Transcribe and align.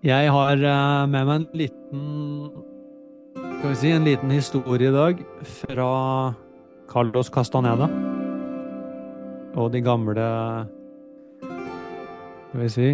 Jeg 0.00 0.30
har 0.32 0.56
eh, 0.56 1.06
med 1.12 1.26
meg 1.28 1.34
en 1.34 1.42
liten 1.60 2.04
Skal 3.36 3.66
vi 3.66 3.76
si 3.76 3.90
en 3.92 4.06
liten 4.08 4.30
historie 4.32 4.88
i 4.88 4.94
dag 4.94 5.18
fra 5.44 5.88
Carlos 6.88 7.28
Castaneda. 7.28 7.84
Og 9.60 9.68
de 9.74 9.82
gamle 9.84 10.24
Skal 11.42 12.62
vi 12.62 12.70
si 12.72 12.88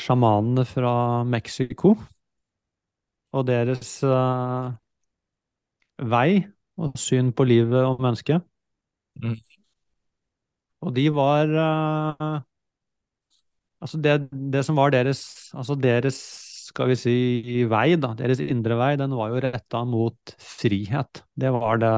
sjamanene 0.00 0.64
fra 0.64 0.94
Mexico. 1.28 1.92
Og 3.36 3.44
deres 3.50 3.92
uh, 4.00 4.72
vei 6.00 6.46
og 6.80 6.96
syn 6.96 7.34
på 7.36 7.44
livet 7.44 7.84
og 7.84 8.00
mennesket. 8.00 8.40
Mm. 9.20 9.36
Og 10.88 10.96
de 10.96 11.06
var 11.12 11.52
uh, 11.52 12.40
Altså 13.76 14.00
det, 14.00 14.18
det 14.32 14.64
som 14.64 14.80
var 14.80 14.96
deres 14.96 15.52
Altså 15.52 15.76
deres 15.76 16.45
skal 16.76 16.90
vi 16.92 16.96
si, 17.00 17.14
vei, 17.70 17.96
da, 18.00 18.12
deres 18.18 18.42
indre 18.44 18.76
vei, 18.78 18.92
den 19.00 19.14
var 19.16 19.32
jo 19.32 19.40
retta 19.46 19.80
mot 19.88 20.36
frihet. 20.60 21.22
Det 21.34 21.52
var 21.56 21.80
det 21.82 21.94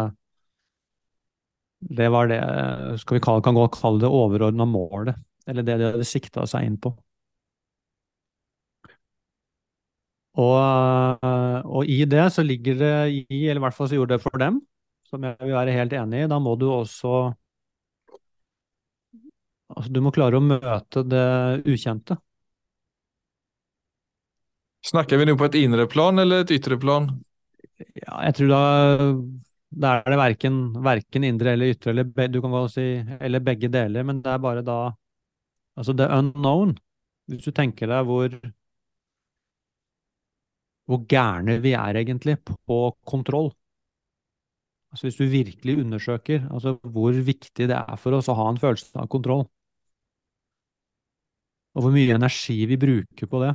Det 1.99 2.09
var 2.11 2.27
det, 2.31 2.39
skal 3.01 3.15
vi 3.19 3.21
kalle, 3.23 3.43
kan 3.47 3.55
godt 3.55 3.77
kalle 3.81 4.01
det 4.03 4.09
overordna 4.11 4.65
målet. 4.67 5.19
Eller 5.47 5.63
det 5.63 5.79
de 5.99 6.05
sikta 6.05 6.47
seg 6.47 6.67
inn 6.67 6.79
på. 6.83 6.93
Og, 10.39 11.25
og 11.67 11.89
i 11.91 12.05
det 12.07 12.29
så 12.35 12.45
ligger 12.47 12.79
det 12.79 12.93
i, 13.31 13.39
eller 13.49 13.59
i 13.61 13.65
hvert 13.67 13.75
fall 13.77 13.89
så 13.91 13.99
gjorde 13.99 14.17
det 14.17 14.23
for 14.25 14.39
dem, 14.43 14.61
som 15.09 15.25
jeg 15.27 15.37
vil 15.43 15.57
være 15.57 15.75
helt 15.75 15.97
enig 15.99 16.25
i, 16.25 16.31
da 16.31 16.39
må 16.43 16.55
du 16.61 16.69
også 16.71 17.15
Altså, 19.69 19.91
du 19.93 20.01
må 20.05 20.13
klare 20.17 20.39
å 20.39 20.45
møte 20.45 21.03
det 21.13 21.25
ukjente. 21.75 22.17
Snakker 24.87 25.19
vi 25.19 25.27
nå 25.27 25.35
på 25.37 25.49
et 25.49 25.59
indre 25.61 25.87
plan 25.91 26.19
eller 26.23 26.45
et 26.45 26.53
ytre 26.55 26.79
plan? 26.81 27.09
Ja, 27.79 28.23
jeg 28.27 28.35
tror 28.39 28.51
da 28.53 28.63
da 29.69 29.91
er 29.99 30.07
det 30.09 30.17
verken, 30.17 30.55
verken 30.83 31.25
indre 31.29 31.53
eller 31.53 31.75
ytre, 31.75 31.93
eller, 31.93 32.29
du 32.33 32.39
kan 32.41 32.55
si, 32.73 32.87
eller 33.21 33.43
begge 33.45 33.69
deler, 33.69 34.07
men 34.09 34.23
det 34.25 34.33
er 34.33 34.41
bare 34.43 34.65
da 34.65 34.79
Altså 35.79 35.93
the 35.95 36.09
unknown. 36.11 36.73
Hvis 37.31 37.45
du 37.45 37.53
tenker 37.55 37.87
deg 37.87 38.07
hvor 38.09 38.33
hvor 40.89 41.05
gærne 41.13 41.59
vi 41.63 41.75
er 41.77 42.01
egentlig 42.01 42.39
på 42.49 42.79
kontroll. 43.07 43.51
Altså 44.91 45.07
Hvis 45.07 45.17
du 45.21 45.25
virkelig 45.29 45.79
undersøker 45.85 46.49
altså 46.51 46.79
hvor 46.83 47.13
viktig 47.13 47.69
det 47.69 47.77
er 47.77 47.97
for 48.01 48.17
oss 48.19 48.29
å 48.33 48.37
ha 48.41 48.49
en 48.51 48.61
følelse 48.61 48.97
av 48.99 49.09
kontroll. 49.13 49.45
Og 51.77 51.85
hvor 51.85 51.95
mye 51.95 52.17
energi 52.17 52.57
vi 52.67 52.81
bruker 52.81 53.31
på 53.31 53.43
det. 53.45 53.55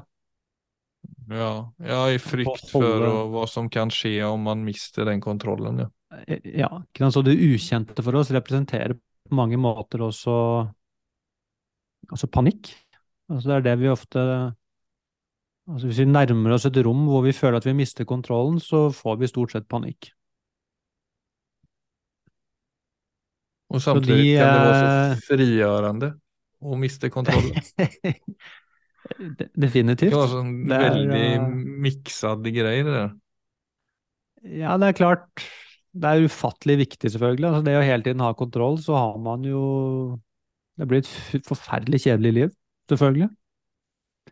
Ja, 1.31 1.71
ja 1.79 1.99
i 2.11 2.19
frykt 2.21 2.69
for 2.71 3.05
og, 3.07 3.33
hva 3.33 3.43
som 3.49 3.69
kan 3.71 3.91
skje 3.93 4.17
om 4.27 4.43
man 4.47 4.63
mister 4.65 5.07
den 5.07 5.21
kontrollen. 5.23 5.85
Ja. 5.85 5.89
Eh, 6.27 6.39
Ja, 6.59 6.69
ikke 6.83 7.05
sant? 7.05 7.17
Så 7.17 7.25
det 7.25 7.37
ukjente 7.39 8.05
for 8.05 8.19
oss 8.19 8.31
representerer 8.33 8.95
på 8.97 9.37
mange 9.37 9.57
måter 9.57 10.03
også 10.03 10.33
altså 12.11 12.27
panikk. 12.27 12.73
Altså 13.31 13.49
det 13.49 13.55
er 13.55 13.65
det 13.69 13.77
vi 13.81 13.89
ofte 13.89 14.19
altså 15.63 15.87
Hvis 15.87 16.01
vi 16.03 16.09
nærmer 16.11 16.57
oss 16.57 16.65
et 16.67 16.77
rom 16.83 17.05
hvor 17.07 17.23
vi 17.23 17.31
føler 17.31 17.61
at 17.61 17.65
vi 17.65 17.73
mister 17.77 18.03
kontrollen, 18.05 18.59
så 18.59 18.89
får 18.91 19.15
vi 19.21 19.31
stort 19.31 19.55
sett 19.55 19.69
panikk. 19.71 20.11
Og 23.73 23.81
samtidig 23.81 24.35
de, 24.35 24.35
kan 24.37 24.51
det 24.53 24.65
være 24.67 24.83
eh, 24.83 25.15
så 25.15 25.29
frigjørende 25.31 26.09
å 26.63 26.77
miste 26.79 27.09
kontrollen. 27.09 27.55
De- 29.19 29.49
Det 29.55 30.13
var 30.13 30.27
sånn 30.31 30.53
Det 30.67 30.77
er, 30.77 30.89
veldig 30.89 31.21
eh, 31.35 31.47
miksede 31.87 32.53
greier. 32.55 32.83
Det 32.87 32.95
der. 32.97 33.11
Ja, 34.63 34.77
det 34.77 34.89
er 34.91 34.97
klart. 34.97 35.45
Det 35.93 36.09
er 36.09 36.25
ufattelig 36.25 36.77
viktig, 36.87 37.11
selvfølgelig. 37.13 37.47
Altså, 37.51 37.63
det 37.67 37.77
å 37.77 37.85
hele 37.85 38.03
tiden 38.03 38.23
ha 38.25 38.33
kontroll, 38.33 38.77
så 38.81 38.95
har 38.97 39.17
man 39.21 39.43
jo 39.47 40.19
Det 40.77 40.87
blir 40.89 41.03
et 41.03 41.45
forferdelig 41.45 41.99
kjedelig 42.07 42.31
liv, 42.33 42.53
selvfølgelig. 42.89 43.29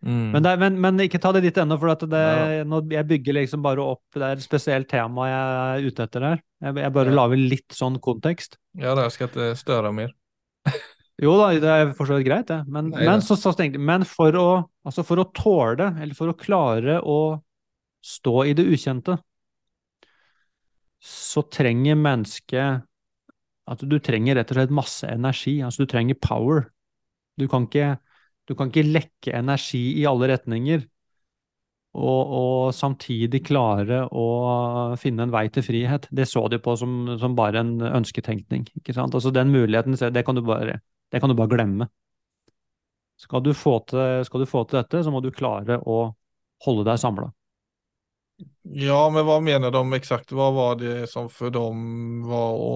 Mm. 0.02 0.32
Men, 0.34 0.46
er, 0.50 0.58
men, 0.58 0.78
men 0.82 0.98
ikke 1.04 1.20
ta 1.22 1.30
det 1.36 1.44
dit 1.44 1.58
ennå, 1.62 1.78
for 1.78 1.94
det, 2.10 2.18
Ja. 2.18 2.64
jeg 2.66 3.08
bygger 3.08 3.34
liksom 3.38 3.62
bare 3.62 3.84
opp 3.84 4.02
Det 4.16 4.24
er 4.24 4.32
et 4.40 4.42
spesielt 4.42 4.88
tema 4.90 5.28
jeg 5.30 5.84
er 5.84 5.92
ute 5.92 6.04
etter 6.08 6.22
her. 6.26 6.42
Jeg, 6.64 6.76
jeg 6.82 6.94
bare 6.94 7.12
Ja. 7.12 7.16
lager 7.20 7.38
litt 7.38 7.70
sånn 7.78 8.00
kontekst. 8.02 8.58
Ja, 8.76 8.96
det 8.96 9.12
skal 9.12 9.28
störe 9.56 9.94
mer. 9.94 10.10
Jo 11.22 11.36
da, 11.38 11.52
det 11.54 11.70
er 11.70 11.92
for 11.98 12.10
så 12.10 12.18
vidt 12.18 12.28
greit, 12.28 12.48
det. 12.50 12.64
Men, 12.66 12.90
Nei, 12.90 13.06
men, 13.06 13.22
så, 13.22 13.38
så 13.38 13.54
tenkte, 13.58 13.82
men 13.82 14.06
for, 14.10 14.36
å, 14.38 14.48
altså 14.88 15.06
for 15.06 15.22
å 15.22 15.28
tåle, 15.38 15.92
eller 16.02 16.18
for 16.18 16.32
å 16.32 16.38
klare 16.38 16.98
å 17.02 17.20
stå 18.02 18.36
i 18.50 18.56
det 18.58 18.66
ukjente, 18.66 19.20
så 21.02 21.44
trenger 21.50 21.98
mennesket 21.98 22.88
at 23.72 23.84
du 23.88 23.98
trenger 24.04 24.38
rett 24.38 24.52
og 24.52 24.58
slett 24.58 24.74
masse 24.74 25.10
energi. 25.10 25.60
Altså 25.66 25.86
du 25.86 25.92
trenger 25.94 26.18
power. 26.22 26.66
Du 27.40 27.48
kan 27.50 27.66
ikke, 27.70 27.96
du 28.50 28.56
kan 28.58 28.70
ikke 28.70 28.90
lekke 28.90 29.36
energi 29.38 29.84
i 30.02 30.08
alle 30.10 30.30
retninger 30.34 30.84
og, 31.92 32.34
og 32.38 32.76
samtidig 32.76 33.42
klare 33.48 34.04
å 34.08 34.26
finne 35.00 35.26
en 35.26 35.34
vei 35.34 35.46
til 35.54 35.66
frihet. 35.66 36.08
Det 36.12 36.28
så 36.30 36.46
de 36.52 36.60
på 36.64 36.76
som, 36.80 37.16
som 37.20 37.36
bare 37.38 37.64
en 37.64 37.76
ønsketenkning. 37.92 38.68
Altså 38.96 39.34
Den 39.34 39.52
muligheten, 39.52 39.98
det 39.98 40.26
kan 40.28 40.38
du 40.38 40.44
bare, 40.46 40.80
det 41.12 41.22
kan 41.22 41.32
du 41.32 41.36
bare 41.38 41.52
glemme. 41.52 41.88
Skal 43.22 43.44
du, 43.46 43.52
få 43.54 43.78
til, 43.86 44.24
skal 44.26 44.42
du 44.42 44.50
få 44.50 44.64
til 44.66 44.80
dette, 44.80 45.04
så 45.06 45.14
må 45.14 45.22
du 45.22 45.30
klare 45.36 45.78
å 45.86 46.00
holde 46.66 46.86
deg 46.88 47.02
samla. 47.02 47.30
Ja, 48.82 49.04
men 49.14 49.26
hva 49.28 49.38
mener 49.44 49.74
de 49.74 49.82
eksakt? 49.98 50.34
Hva 50.34 50.48
var 50.56 50.80
det 50.80 51.06
som 51.12 51.28
for 51.30 51.54
dem 51.54 52.24
var 52.26 52.56
å 52.58 52.72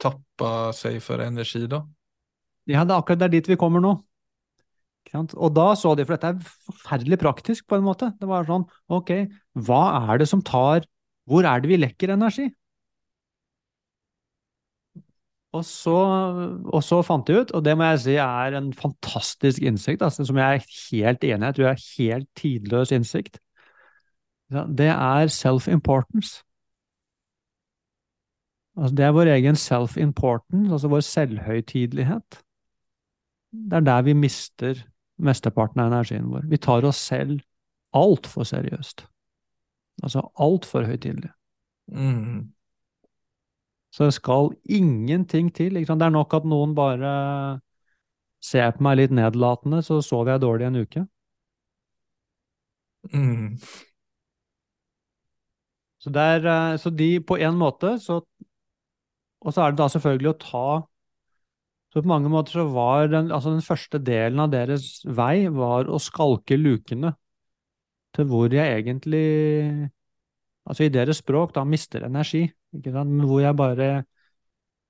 tappe 0.00 0.50
seg 0.76 0.98
for 1.04 1.22
energi, 1.24 1.64
da? 1.70 1.80
Ja, 2.68 2.84
det 2.84 2.92
er 2.92 3.00
akkurat 3.00 3.22
der 3.24 3.32
dit 3.32 3.48
vi 3.48 3.56
kommer 3.60 3.80
nå. 3.84 3.94
Og 5.16 5.52
da 5.56 5.70
så 5.78 5.94
de, 5.96 6.04
for 6.04 6.18
dette 6.18 6.34
er 6.34 6.54
forferdelig 6.66 7.16
praktisk 7.22 7.64
på 7.70 7.78
en 7.78 7.86
måte. 7.86 8.10
Det 8.20 8.28
var 8.28 8.44
sånn, 8.48 8.66
ok, 8.92 9.14
hva 9.64 9.82
er 10.02 10.20
det 10.20 10.28
som 10.28 10.44
tar 10.44 10.84
Hvor 11.28 11.44
er 11.44 11.60
det 11.60 11.68
vi 11.68 11.76
lekker 11.76 12.12
energi? 12.14 12.46
Og 15.56 15.64
så, 15.64 15.96
og 16.68 16.82
så 16.84 16.98
fant 17.02 17.28
jeg 17.28 17.46
ut, 17.46 17.52
og 17.56 17.64
det 17.64 17.72
må 17.78 17.86
jeg 17.88 18.00
si 18.02 18.16
er 18.20 18.56
en 18.58 18.72
fantastisk 18.76 19.62
innsikt, 19.64 20.02
altså, 20.04 20.26
som 20.28 20.36
jeg 20.36 20.58
er 20.58 20.66
helt 20.90 21.24
enig 21.24 21.38
i, 21.38 21.46
jeg 21.46 21.56
tror 21.56 21.64
jeg 21.64 21.76
er 21.78 21.86
helt 22.02 22.28
tidløs 22.36 22.92
innsikt. 22.92 23.40
Det 24.50 24.90
er 24.92 25.32
self-importance. 25.32 26.42
Altså, 28.76 28.94
det 28.94 29.04
er 29.04 29.16
vår 29.16 29.32
egen 29.38 29.56
self-importance, 29.56 30.72
altså 30.72 30.88
vår 30.92 31.00
selvhøytidelighet. 31.00 32.42
Det 33.52 33.80
er 33.80 33.80
der 33.80 34.02
vi 34.02 34.12
mister 34.12 34.84
mesteparten 35.18 35.80
av 35.80 35.88
energien 35.90 36.28
vår. 36.30 36.44
Vi 36.46 36.60
tar 36.60 36.84
oss 36.86 37.00
selv 37.08 37.40
altfor 37.96 38.44
seriøst. 38.46 39.06
Altså 40.02 40.22
altfor 40.38 40.84
høytidelig. 40.86 41.30
Mm. 41.88 42.52
Så 43.98 44.06
det 44.06 44.14
skal 44.14 44.52
ingenting 44.70 45.48
til. 45.50 45.74
Det 45.74 45.90
er 45.90 46.14
nok 46.14 46.34
at 46.38 46.44
noen 46.46 46.74
bare 46.78 47.12
ser 48.38 48.70
på 48.76 48.84
meg 48.86 49.00
litt 49.00 49.14
nedlatende, 49.18 49.80
så 49.82 49.98
sover 50.06 50.36
jeg 50.36 50.44
dårlig 50.44 50.68
en 50.68 50.78
uke. 50.78 51.02
Mm. 53.10 53.58
Så, 55.98 56.12
det 56.14 56.22
er, 56.22 56.46
eh, 56.46 56.76
så 56.78 56.90
de 56.94 57.08
på 57.26 57.38
en 57.42 57.58
måte 57.58 57.96
så 58.02 58.20
Og 59.40 59.54
så 59.54 59.62
er 59.62 59.70
det 59.70 59.78
da 59.78 59.86
selvfølgelig 59.88 60.30
å 60.32 60.38
ta 60.42 60.68
Så 61.92 62.02
på 62.02 62.10
mange 62.10 62.30
måter 62.30 62.58
så 62.58 62.64
var 62.74 63.06
den, 63.08 63.30
altså 63.32 63.54
den 63.54 63.62
første 63.62 63.98
delen 63.98 64.42
av 64.42 64.50
deres 64.50 65.00
vei 65.06 65.48
var 65.48 65.88
å 65.88 65.98
skalke 66.02 66.58
lukene 66.58 67.14
til 68.14 68.26
hvor 68.28 68.52
jeg 68.52 68.82
egentlig 68.82 69.88
Altså 70.68 70.84
i 70.84 70.92
deres 70.92 71.22
språk 71.22 71.54
da 71.56 71.64
mister 71.64 72.04
energi, 72.04 72.44
ikke 72.76 72.92
sant? 72.92 73.20
Hvor 73.24 73.42
jeg 73.42 73.56
bare 73.56 73.90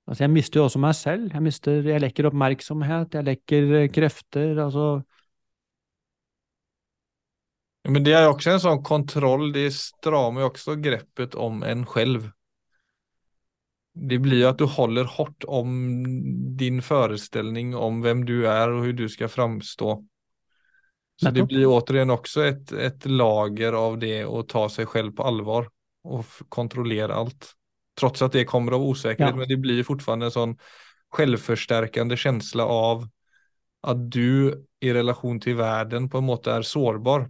Altså 0.09 0.23
jeg 0.23 0.33
mister 0.33 0.57
jo 0.57 0.63
også 0.65 0.79
meg 0.81 0.95
selv. 0.97 1.27
Jeg 1.29 1.45
mister 1.45 1.85
Jeg 1.85 2.01
lekker 2.01 2.31
oppmerksomhet, 2.31 3.13
jeg 3.13 3.27
lekker 3.27 3.75
eh, 3.83 3.89
krefter, 3.93 4.57
altså 4.57 4.87
Men 7.89 8.03
det 8.03 8.13
er 8.13 8.25
jo 8.25 8.33
også 8.33 8.55
en 8.55 8.61
sånn 8.61 8.81
kontroll, 8.85 9.47
det 9.55 9.69
strammer 9.73 10.43
jo 10.43 10.49
også 10.49 10.75
greppet 10.83 11.37
om 11.39 11.63
en 11.65 11.85
selv. 11.89 12.27
Det 13.95 14.19
blir 14.21 14.43
jo 14.43 14.49
at 14.51 14.59
du 14.59 14.67
holder 14.69 15.07
hardt 15.15 15.47
om 15.47 15.71
din 16.59 16.83
forestilling 16.85 17.71
om 17.77 18.03
hvem 18.03 18.25
du 18.27 18.43
er 18.43 18.67
og 18.67 18.83
hvordan 18.83 18.99
du 18.99 19.07
skal 19.09 19.31
framstå. 19.31 19.95
Så 21.19 21.31
det 21.35 21.43
blir 21.49 21.67
återigen 21.67 22.13
også 22.13 22.45
et, 22.47 22.71
et 22.71 23.05
lager 23.11 23.75
av 23.75 23.97
det 23.99 24.21
å 24.23 24.43
ta 24.47 24.67
seg 24.71 24.87
selv 24.91 25.17
på 25.17 25.25
alvor 25.27 25.67
og 26.07 26.37
kontrollere 26.53 27.15
alt. 27.15 27.49
Trots 27.99 28.23
at 28.23 28.37
det 28.37 28.45
kommer 28.47 28.77
av 28.77 28.85
osäkerhet, 28.87 29.33
Ja. 29.33 29.35
men 29.35 29.49
det 29.49 29.57
blir 29.59 29.83
fortfarande 29.83 30.29
en 30.29 30.35
sånn 30.37 30.53
selvforsterkende 31.17 32.15
känsla 32.17 32.63
av 32.63 33.03
at 33.83 34.05
du 34.11 34.53
i 34.79 34.93
relasjon 34.95 35.39
til 35.43 35.57
verden 35.59 36.07
på 36.11 36.21
en 36.21 36.27
måte 36.29 36.53
er 36.55 36.63
sårbar. 36.67 37.27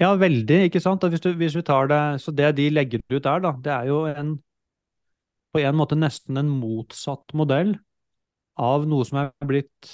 Ja, 0.00 0.14
veldig, 0.16 0.62
ikke 0.66 0.80
sant? 0.82 1.04
Hvis 1.04 1.22
du, 1.22 1.30
hvis 1.36 1.54
vi 1.54 1.62
tar 1.66 1.90
det, 1.90 2.02
så 2.24 2.32
det 2.34 2.54
de 2.56 2.70
legger 2.72 3.02
ut 3.12 3.22
der, 3.22 3.42
da, 3.44 3.52
det 3.62 3.72
er 3.74 3.90
jo 3.90 4.04
en, 4.08 4.38
på 5.52 5.60
en 5.60 5.76
måte 5.78 5.98
nesten 5.98 6.40
en 6.40 6.50
motsatt 6.50 7.34
modell 7.36 7.76
av 8.58 8.86
noe 8.88 9.04
som 9.06 9.20
er 9.22 9.30
blitt, 9.46 9.90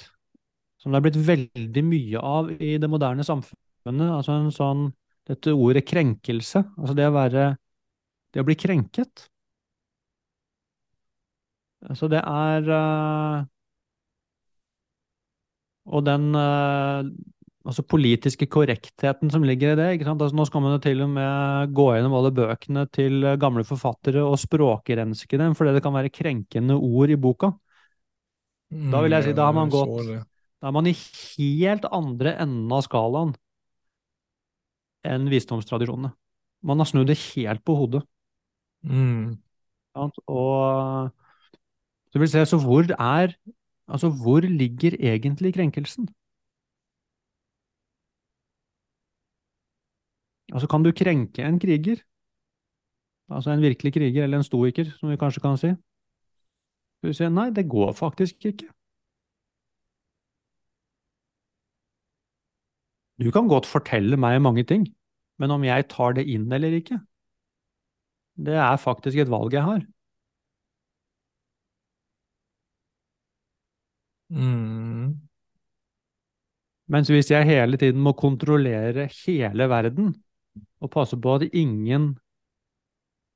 som 0.81 0.93
det 0.93 0.99
er 0.99 1.05
blitt 1.07 1.21
veldig 1.27 1.83
mye 1.87 2.21
av 2.21 2.51
i 2.61 2.75
det 2.81 2.89
moderne 2.91 3.25
samfunnet. 3.27 4.09
Altså 4.17 4.35
en 4.37 4.51
sånn, 4.53 4.83
dette 5.27 5.53
ordet 5.55 5.85
krenkelse, 5.89 6.63
altså 6.77 6.95
det 6.97 7.07
å 7.09 7.15
være, 7.15 7.47
det 8.33 8.43
å 8.43 8.47
bli 8.47 8.57
krenket. 8.59 9.27
Altså 11.89 12.07
det 12.11 12.21
er 12.25 12.69
uh, 12.73 13.45
Og 15.87 16.03
den 16.03 16.33
uh, 16.35 17.05
altså 17.67 17.83
politiske 17.87 18.47
korrektheten 18.51 19.31
som 19.31 19.45
ligger 19.47 19.73
i 19.73 19.77
det. 19.79 19.87
ikke 19.95 20.07
sant? 20.09 20.21
Altså 20.23 20.35
nå 20.35 20.45
skal 20.49 20.63
man 20.63 20.75
jo 20.75 20.81
til 20.83 21.03
og 21.05 21.13
med 21.15 21.73
gå 21.77 21.87
gjennom 21.95 22.15
alle 22.19 22.33
bøkene 22.35 22.85
til 22.95 23.23
gamle 23.39 23.63
forfattere 23.67 24.23
og 24.23 24.39
språkrenske 24.41 25.39
dem, 25.39 25.55
fordi 25.55 25.77
det 25.77 25.83
kan 25.85 25.95
være 25.95 26.11
krenkende 26.13 26.75
ord 26.75 27.13
i 27.15 27.19
boka. 27.19 27.53
Da 28.91 29.01
vil 29.03 29.15
jeg 29.15 29.23
si, 29.27 29.33
da 29.37 29.45
har 29.47 29.55
man 29.55 29.69
Mm, 29.69 29.71
gått. 29.71 30.11
Da 30.61 30.69
er 30.69 30.75
man 30.75 30.89
i 30.89 30.95
helt 30.97 31.85
andre 31.93 32.33
enden 32.41 32.71
av 32.73 32.85
skalaen 32.85 33.35
enn 35.07 35.29
visdomstradisjonene. 35.31 36.11
Man 36.65 36.81
har 36.81 36.89
snudd 36.89 37.11
det 37.11 37.19
helt 37.35 37.63
på 37.65 37.75
hodet. 37.77 38.01
Mm. 38.81 39.37
Og 39.97 41.13
så 42.11 42.19
vil 42.21 42.29
se, 42.31 42.45
så 42.45 42.59
hvor 42.61 42.89
er 42.97 43.37
Altså, 43.87 44.09
hvor 44.11 44.43
ligger 44.43 44.97
egentlig 44.99 45.53
krenkelsen? 45.55 46.09
Altså, 50.51 50.67
kan 50.67 50.83
du 50.83 50.91
krenke 50.91 51.43
en 51.43 51.59
kriger? 51.59 52.01
Altså 53.29 53.51
en 53.51 53.61
virkelig 53.61 53.93
kriger, 53.93 54.23
eller 54.23 54.37
en 54.37 54.43
stoiker, 54.43 54.91
som 54.99 55.09
vi 55.09 55.17
kanskje 55.17 55.41
kan 55.41 55.57
si? 55.57 55.71
Skal 56.97 57.29
vi 57.29 57.29
nei, 57.35 57.49
det 57.49 57.69
går 57.69 57.93
faktisk 57.93 58.45
ikke. 58.45 58.67
Du 63.21 63.29
kan 63.33 63.49
godt 63.49 63.65
fortelle 63.65 64.17
meg 64.21 64.41
mange 64.45 64.63
ting, 64.69 64.85
men 65.41 65.53
om 65.53 65.63
jeg 65.65 65.87
tar 65.89 66.17
det 66.17 66.27
inn 66.29 66.51
eller 66.53 66.75
ikke, 66.77 66.99
det 68.37 68.57
er 68.61 68.77
faktisk 68.77 69.17
et 69.17 69.31
valg 69.33 69.53
jeg 69.57 69.65
har. 69.65 69.81
Mm. 74.29 75.27
Mens 76.87 77.09
hvis 77.11 77.31
jeg 77.31 77.47
hele 77.47 77.77
tiden 77.77 78.01
må 78.03 78.13
kontrollere 78.15 79.09
hele 79.25 79.69
verden, 79.69 80.15
og 80.79 80.91
passe 80.91 81.17
på 81.21 81.35
at 81.35 81.49
ingen 81.53 82.17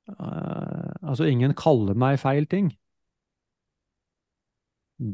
uh, 0.08 0.92
Altså 1.02 1.24
ingen 1.24 1.54
kaller 1.58 1.94
meg 1.98 2.18
feil 2.22 2.46
ting, 2.46 2.72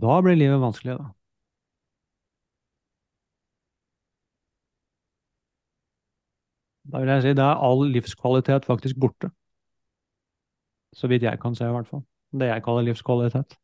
da 0.05 0.19
blir 0.25 0.37
livet 0.37 0.61
vanskelig, 0.61 0.99
da. 1.01 1.07
Da 6.89 7.03
vil 7.03 7.13
jeg 7.13 7.25
si 7.25 7.37
da 7.37 7.51
er 7.53 7.65
all 7.69 7.85
livskvalitet 7.93 8.69
faktisk 8.69 9.01
borte. 9.01 9.31
Så 10.97 11.09
vidt 11.11 11.27
jeg 11.27 11.41
kan 11.41 11.57
se, 11.57 11.69
i 11.69 11.75
hvert 11.75 11.89
fall. 11.89 12.05
Det 12.33 12.49
jeg 12.49 12.65
kaller 12.65 12.87
livskvalitet. 12.87 13.59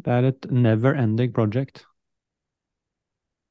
Det 0.00 0.12
er 0.12 0.28
et 0.30 0.50
never 0.52 0.96
ending 0.96 1.32
project. 1.34 1.84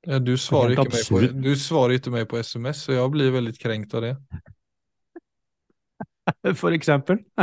Ja, 0.07 0.19
du 0.19 0.37
svarer 0.39 0.77
ikke 0.77 0.93
meg 0.93 1.09
på, 1.11 1.19
du 1.43 1.51
svarer 1.59 1.97
ikke 1.97 2.13
meg 2.13 2.29
på 2.31 2.39
sms, 2.39 2.85
så 2.85 2.95
jeg 2.95 3.11
blir 3.13 3.33
veldig 3.35 3.53
krenkt 3.59 3.93
av 3.97 4.05
det. 4.05 4.13
For 6.61 6.71
eksempel. 6.77 7.19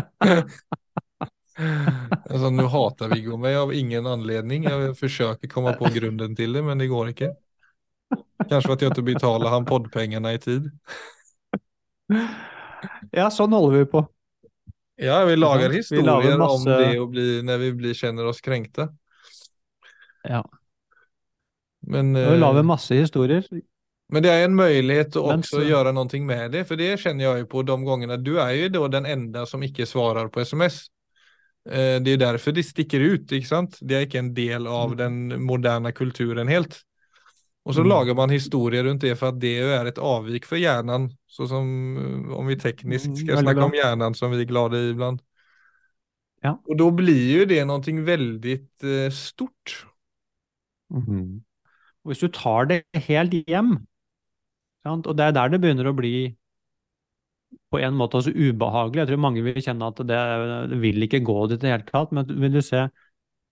altså, 2.31 2.50
nå 2.54 2.66
hater 2.72 3.12
Viggo 3.12 3.37
meg 3.40 3.58
av 3.60 3.75
ingen 3.76 4.08
anledning. 4.08 4.64
Jeg 4.70 4.94
forsøker 4.96 5.50
å 5.50 5.52
komme 5.52 5.75
på 5.76 5.90
grunnen 5.99 6.38
til 6.38 6.56
det, 6.56 6.64
men 6.64 6.81
det 6.81 6.88
går 6.92 7.12
inte. 7.12 7.34
Kanske 8.49 8.69
for 8.69 8.76
at 8.76 8.82
jeg 8.85 8.91
ikke 8.93 9.06
betaler 9.14 9.50
han 9.50 9.64
poddpengene 9.67 10.35
i 10.37 10.38
tid. 10.38 10.69
Ja, 13.17 13.29
sånn 13.32 13.55
holder 13.56 13.79
vi 13.81 13.87
på. 13.91 14.03
Ja, 15.03 15.19
vi 15.29 15.35
lager 15.37 15.73
historier 15.75 16.05
Vi 16.05 16.29
historier 16.31 16.38
masse... 16.41 16.56
om 16.56 16.64
det 16.70 17.00
å 17.03 17.06
bli, 17.11 17.25
når 17.44 17.58
vi 17.64 17.70
blir, 17.81 17.97
kjenner 17.99 18.29
oss 18.31 18.41
krenkte. 18.44 18.88
Ja. 20.25 20.43
Men, 21.87 22.14
vi 22.17 22.37
lager 22.41 22.62
eh, 22.62 22.67
masse 22.67 22.97
historier. 22.99 23.44
men 24.11 24.23
det 24.25 24.31
er 24.32 24.44
en 24.47 24.56
möjlighet 24.59 25.17
Å 25.20 25.26
Men 25.29 25.38
också 25.44 25.61
så- 25.61 25.67
göra 25.69 25.93
någonting 25.93 26.26
med 26.26 26.52
det, 26.52 26.64
for 26.67 26.76
det 26.76 26.97
kjenner 27.00 27.25
jeg 27.26 27.38
jo 27.44 27.47
på 27.47 27.62
de 27.67 27.76
gangene. 27.85 28.17
Du 28.23 28.38
er 28.41 28.55
jo 28.55 28.69
då 28.69 28.88
den 28.88 29.06
enda 29.06 29.47
som 29.47 29.62
ikke 29.62 29.87
svarer 29.87 30.29
på 30.29 30.41
sms. 30.47 30.87
Eh, 31.69 31.99
Det 32.00 32.12
er 32.14 32.17
derfor 32.23 32.52
det 32.55 32.64
stikker 32.64 33.00
ut, 33.00 33.26
ikke 33.32 33.47
sant? 33.47 33.79
Det 33.82 33.94
er 33.97 34.06
ikke 34.06 34.19
en 34.23 34.35
del 34.35 34.67
av 34.67 34.93
Mm. 34.94 34.97
den 34.97 35.43
moderne 35.44 35.93
kulturen 35.93 36.49
helt. 36.49 36.82
Och 37.66 37.74
så 37.74 37.80
Mm. 37.82 37.88
lager 37.88 38.14
man 38.14 38.30
historier 38.30 38.84
rundt 38.84 39.00
det 39.02 39.16
for 39.18 39.28
at 39.32 39.40
det 39.42 39.56
er 39.58 39.86
et 39.90 39.98
avvik 39.98 40.44
for 40.46 40.56
hjernen. 40.56 41.08
Så 41.26 41.48
som 41.50 41.66
eh, 41.98 42.36
om 42.38 42.46
vi 42.46 42.54
teknisk 42.56 43.06
Mm, 43.10 43.16
ska 43.16 43.26
väldigt 43.26 43.42
snacka 43.42 43.54
bra. 43.60 43.64
om 43.66 43.72
hjernen, 43.74 44.14
som 44.14 44.30
vi 44.30 44.40
er 44.40 44.46
glade 44.46 44.76
i 44.78 44.90
iblant. 44.92 45.20
Ja. 46.44 46.52
Og 46.70 46.78
da 46.78 46.90
blir 46.94 47.40
jo 47.40 47.44
det 47.44 47.64
noe 47.66 47.80
veldig 48.06 48.54
eh, 48.84 49.10
stort. 49.10 49.74
Mm. 50.94 51.42
Og 52.04 52.12
Hvis 52.12 52.20
du 52.22 52.28
tar 52.28 52.66
det 52.70 52.84
helt 52.94 53.34
hjem, 53.48 53.86
sant? 54.86 55.06
og 55.06 55.16
det 55.16 55.24
er 55.26 55.32
der 55.32 55.48
det 55.48 55.60
begynner 55.60 55.90
å 55.90 55.96
bli 55.96 56.36
på 57.72 57.78
en 57.82 57.94
måte 57.98 58.14
også 58.20 58.30
ubehagelig. 58.30 59.00
Jeg 59.02 59.08
tror 59.08 59.18
mange 59.26 59.42
vil 59.42 59.58
kjenne 59.62 59.88
at 59.90 59.96
det, 60.06 60.70
det 60.70 60.80
vil 60.82 61.02
ikke 61.02 61.24
gå 61.24 61.48
dit 61.48 61.58
i 61.58 61.66
det 61.66 61.70
hele 61.72 61.90
tatt, 61.90 62.12
men 62.12 62.26
vil 62.30 62.52
du 62.52 62.62
se, 62.62 62.86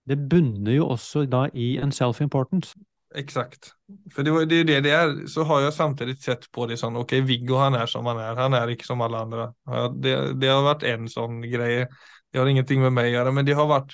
det 0.06 0.28
bunner 0.30 0.72
jo 0.76 0.86
også 0.94 1.26
da 1.26 1.48
i 1.54 1.78
en 1.82 1.90
self-importance. 1.90 2.76
Exakt. 3.14 3.72
För 4.14 4.22
det, 4.22 4.30
er 4.30 4.46
det 4.46 4.56
är 4.60 4.64
det 4.64 4.80
det 4.80 4.90
är. 4.90 5.26
Så 5.26 5.42
har 5.42 5.60
jag 5.60 5.74
samtidigt 5.74 6.22
sett 6.22 6.50
på 6.50 6.66
det 6.66 6.76
som, 6.76 6.96
okej 6.96 7.20
Viggo 7.20 7.54
han 7.56 7.74
är 7.74 7.86
som 7.86 8.06
han 8.06 8.18
är, 8.18 8.34
han 8.34 8.54
är 8.54 8.68
inte 8.70 8.84
som 8.84 9.00
alla 9.00 9.18
andra. 9.18 9.54
Det, 9.96 10.32
det 10.34 10.46
har 10.46 10.62
varit 10.62 10.82
en 10.82 11.08
sån 11.08 11.40
grej. 11.40 11.88
Det 12.32 12.38
har 12.38 12.46
ingenting 12.46 12.80
med 12.80 12.92
mig 12.92 13.06
att 13.06 13.12
göra, 13.12 13.30
men 13.30 13.46
det 13.46 13.52
har 13.52 13.66
varit, 13.66 13.92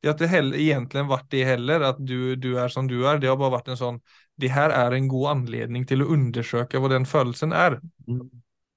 det 0.00 0.08
har 0.08 0.14
inte 0.14 0.26
heller, 0.26 0.56
egentligen 0.56 1.06
varit 1.06 1.30
det 1.30 1.44
heller, 1.44 1.80
att 1.80 2.06
du, 2.06 2.36
du 2.36 2.60
är 2.60 2.68
som 2.68 2.88
du 2.88 3.08
är. 3.08 3.18
Det 3.18 3.26
har 3.26 3.36
bara 3.36 3.50
varit 3.50 3.68
en 3.68 3.76
sån, 3.76 4.00
det 4.36 4.48
här 4.48 4.70
är 4.70 4.92
en 4.92 5.08
god 5.08 5.30
anledning 5.30 5.86
till 5.86 6.02
att 6.02 6.08
undersöka 6.08 6.80
vad 6.80 6.90
den 6.90 7.06
födelsen 7.06 7.52
är. 7.52 7.80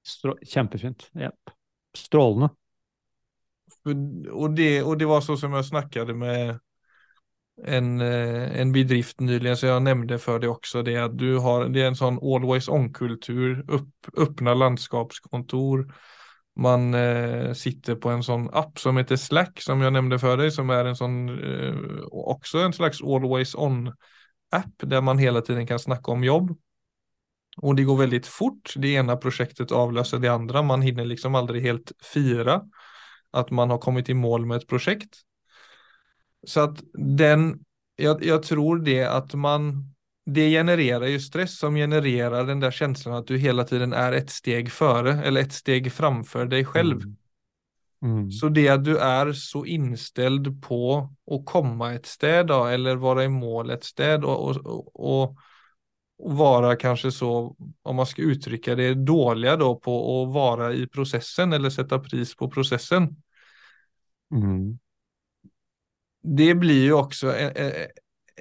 Strå 0.06 0.38
kjempefint. 0.42 1.10
Jepp. 1.14 1.34
Strålende. 1.96 2.48
Och 4.32 4.50
det, 4.50 4.82
och 4.82 4.98
det 4.98 5.04
var 5.04 5.20
så 5.20 5.36
som 5.36 5.52
jag 5.52 5.66
snackade 5.66 6.14
med 6.14 6.58
en, 7.62 8.00
eh, 8.00 8.60
en 8.60 8.72
bedrift 8.72 9.20
nyligen, 9.20 9.56
så 9.56 9.66
jag 9.66 9.82
nämnde 9.82 10.18
för 10.18 10.38
dig 10.38 10.48
också, 10.48 10.82
det 10.82 10.96
att 10.96 11.18
du 11.18 11.38
har, 11.38 11.68
det 11.68 11.82
är 11.82 11.86
en 11.86 11.96
sån 11.96 12.18
always 12.22 12.68
on-kultur, 12.68 13.64
upp, 14.16 14.40
landskapskontor, 14.40 15.94
man 16.56 16.94
eh, 16.94 17.52
sitter 17.52 17.94
på 17.94 18.08
en 18.10 18.22
sån 18.22 18.50
app 18.52 18.78
som 18.78 18.96
heter 18.96 19.16
Slack, 19.16 19.60
som 19.60 19.80
jag 19.80 19.92
nämnde 19.92 20.18
för 20.18 20.36
dig, 20.36 20.50
som 20.50 20.70
är 20.70 20.84
en 20.84 20.96
sån, 20.96 21.28
eh, 21.28 22.04
också 22.10 22.58
en 22.58 22.72
slags 22.72 23.02
always 23.02 23.54
on-app, 23.54 24.72
där 24.78 25.00
man 25.00 25.18
hela 25.18 25.40
tiden 25.40 25.66
kan 25.66 25.78
snacka 25.78 26.12
om 26.12 26.24
jobb. 26.24 26.58
Och 27.56 27.74
det 27.74 27.84
går 27.84 27.96
väldigt 27.96 28.26
fort, 28.26 28.72
det 28.76 28.88
ena 28.88 29.16
projektet 29.16 29.72
avlöser 29.72 30.18
det 30.18 30.28
andra, 30.28 30.62
man 30.62 30.82
hinner 30.82 31.04
liksom 31.04 31.34
aldrig 31.34 31.62
helt 31.62 31.92
fira 32.12 32.62
att 33.30 33.50
man 33.50 33.70
har 33.70 33.78
kommit 33.78 34.08
i 34.08 34.14
mål 34.14 34.46
med 34.46 34.56
ett 34.56 34.68
projekt. 34.68 35.20
Så 36.46 36.60
att 36.60 36.82
den, 36.92 37.64
jag, 37.96 38.24
jag 38.24 38.42
tror 38.42 38.78
det 38.78 39.04
att 39.04 39.34
man, 39.34 39.94
det 40.26 40.50
genererar 40.50 41.06
ju 41.06 41.20
stress 41.20 41.58
som 41.58 41.74
genererar 41.74 42.44
den 42.44 42.60
där 42.60 42.70
känslan 42.70 43.14
att 43.14 43.26
du 43.26 43.38
hela 43.38 43.64
tiden 43.64 43.92
är 43.92 44.12
ett 44.12 44.30
steg 44.30 44.72
före 44.72 45.12
eller 45.24 45.40
ett 45.40 45.52
steg 45.52 45.92
framför 45.92 46.46
dig 46.46 46.64
själv. 46.64 46.96
Mm. 46.96 47.16
Mm. 48.04 48.30
Så 48.30 48.48
det 48.48 48.68
att 48.68 48.84
du 48.84 48.98
är 48.98 49.32
så 49.32 49.64
inställd 49.64 50.62
på 50.62 51.12
att 51.30 51.44
komma 51.46 51.94
ett 51.94 52.06
sted 52.06 52.46
då, 52.46 52.64
eller 52.64 52.96
vara 52.96 53.24
i 53.24 53.28
mål 53.28 53.70
ett 53.70 53.84
sted 53.84 54.24
och, 54.24 54.48
och, 54.48 54.56
och, 54.94 55.36
och 56.18 56.36
vara 56.36 56.76
kanske 56.76 57.12
så, 57.12 57.56
om 57.82 57.96
man 57.96 58.06
ska 58.06 58.22
uttrycka 58.22 58.74
det, 58.74 58.94
dåliga 58.94 59.56
då 59.56 59.76
på 59.76 60.22
att 60.22 60.34
vara 60.34 60.72
i 60.72 60.86
processen 60.86 61.52
eller 61.52 61.70
sätta 61.70 61.98
pris 61.98 62.36
på 62.36 62.50
processen. 62.50 63.16
Mm. 64.34 64.78
Det 66.24 66.54
blir 66.54 66.82
ju 66.82 66.92
också 66.92 67.36
en, 67.36 67.52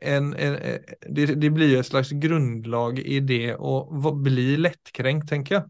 en, 0.02 0.34
en, 0.34 0.80
det, 1.10 1.26
det 1.26 1.50
blir 1.50 1.68
ju 1.68 1.80
ett 1.80 1.86
slags 1.86 2.10
grundlag 2.10 3.00
i 3.00 3.20
det 3.20 3.56
och 3.56 4.02
bli 4.02 4.12
blir 4.14 4.58
lättkränkt 4.58 5.30
tänker 5.30 5.56
jag. 5.56 5.70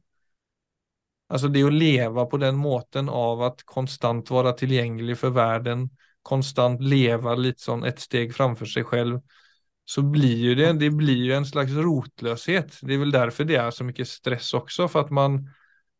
Alltså 1.27 1.47
det 1.47 1.63
att 1.63 1.73
leva 1.73 2.25
på 2.25 2.37
den 2.37 2.55
måten 2.55 3.09
av 3.09 3.41
att 3.41 3.63
konstant 3.63 4.29
vara 4.29 4.51
tillgänglig 4.51 5.17
för 5.17 5.29
världen, 5.29 5.89
konstant 6.21 6.81
leva 6.81 7.35
lite 7.35 7.61
som 7.61 7.83
ett 7.83 7.99
steg 7.99 8.35
framför 8.35 8.65
sig 8.65 8.83
själv. 8.83 9.19
så 9.85 10.01
blir 10.01 10.37
ju 10.37 10.55
det, 10.55 10.73
det 10.73 10.89
blir 10.89 11.23
ju 11.23 11.33
en 11.33 11.45
slags 11.45 11.71
rotlöshet. 11.71 12.79
Det 12.81 12.93
är 12.93 12.97
väl 12.97 13.11
därför 13.11 13.43
det 13.43 13.55
är 13.55 13.71
så 13.71 13.83
mycket 13.83 14.07
stress 14.07 14.53
också, 14.53 14.87
för 14.87 14.99
att 14.99 15.09
man, 15.09 15.49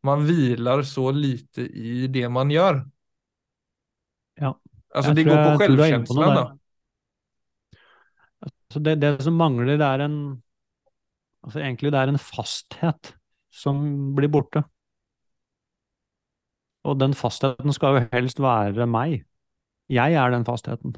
man 0.03 0.25
vilar 0.27 0.83
så 0.83 1.11
lite 1.11 1.61
i 1.61 2.07
det 2.07 2.29
man 2.29 2.51
gör. 2.51 2.85
Ja. 4.35 4.59
Alltså 4.93 5.11
Jeg 5.11 5.15
det 5.15 5.25
går 5.25 5.39
på 5.41 5.57
selvkjensla, 5.63 5.65
da. 5.65 5.73
du 5.75 5.83
er 5.83 5.93
inne 5.93 6.05
på 6.07 6.13
noe 6.17 6.29
självkänslan 6.29 6.35
der. 6.35 6.43
då. 6.43 6.59
Så 8.73 8.79
det, 8.79 8.95
det 9.01 9.23
som 9.23 9.37
mangler, 9.37 9.77
det 9.77 9.85
er 9.85 10.05
en 10.07 10.17
Altså 11.43 11.59
egentlig 11.59 11.91
det 11.91 11.99
er 11.99 12.07
en 12.07 12.21
fasthet 12.21 13.09
som 13.51 13.79
blir 14.15 14.29
borte. 14.31 14.61
Og 16.87 16.95
den 16.99 17.13
fastheten 17.13 17.73
skal 17.75 17.97
jo 17.97 18.03
helst 18.13 18.39
være 18.39 18.87
meg. 18.87 19.25
Jeg 19.91 20.15
er 20.15 20.31
den 20.31 20.45
fastheten. 20.47 20.95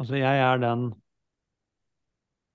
Altså 0.00 0.16
jeg 0.16 0.40
er 0.40 0.56
den 0.62 0.94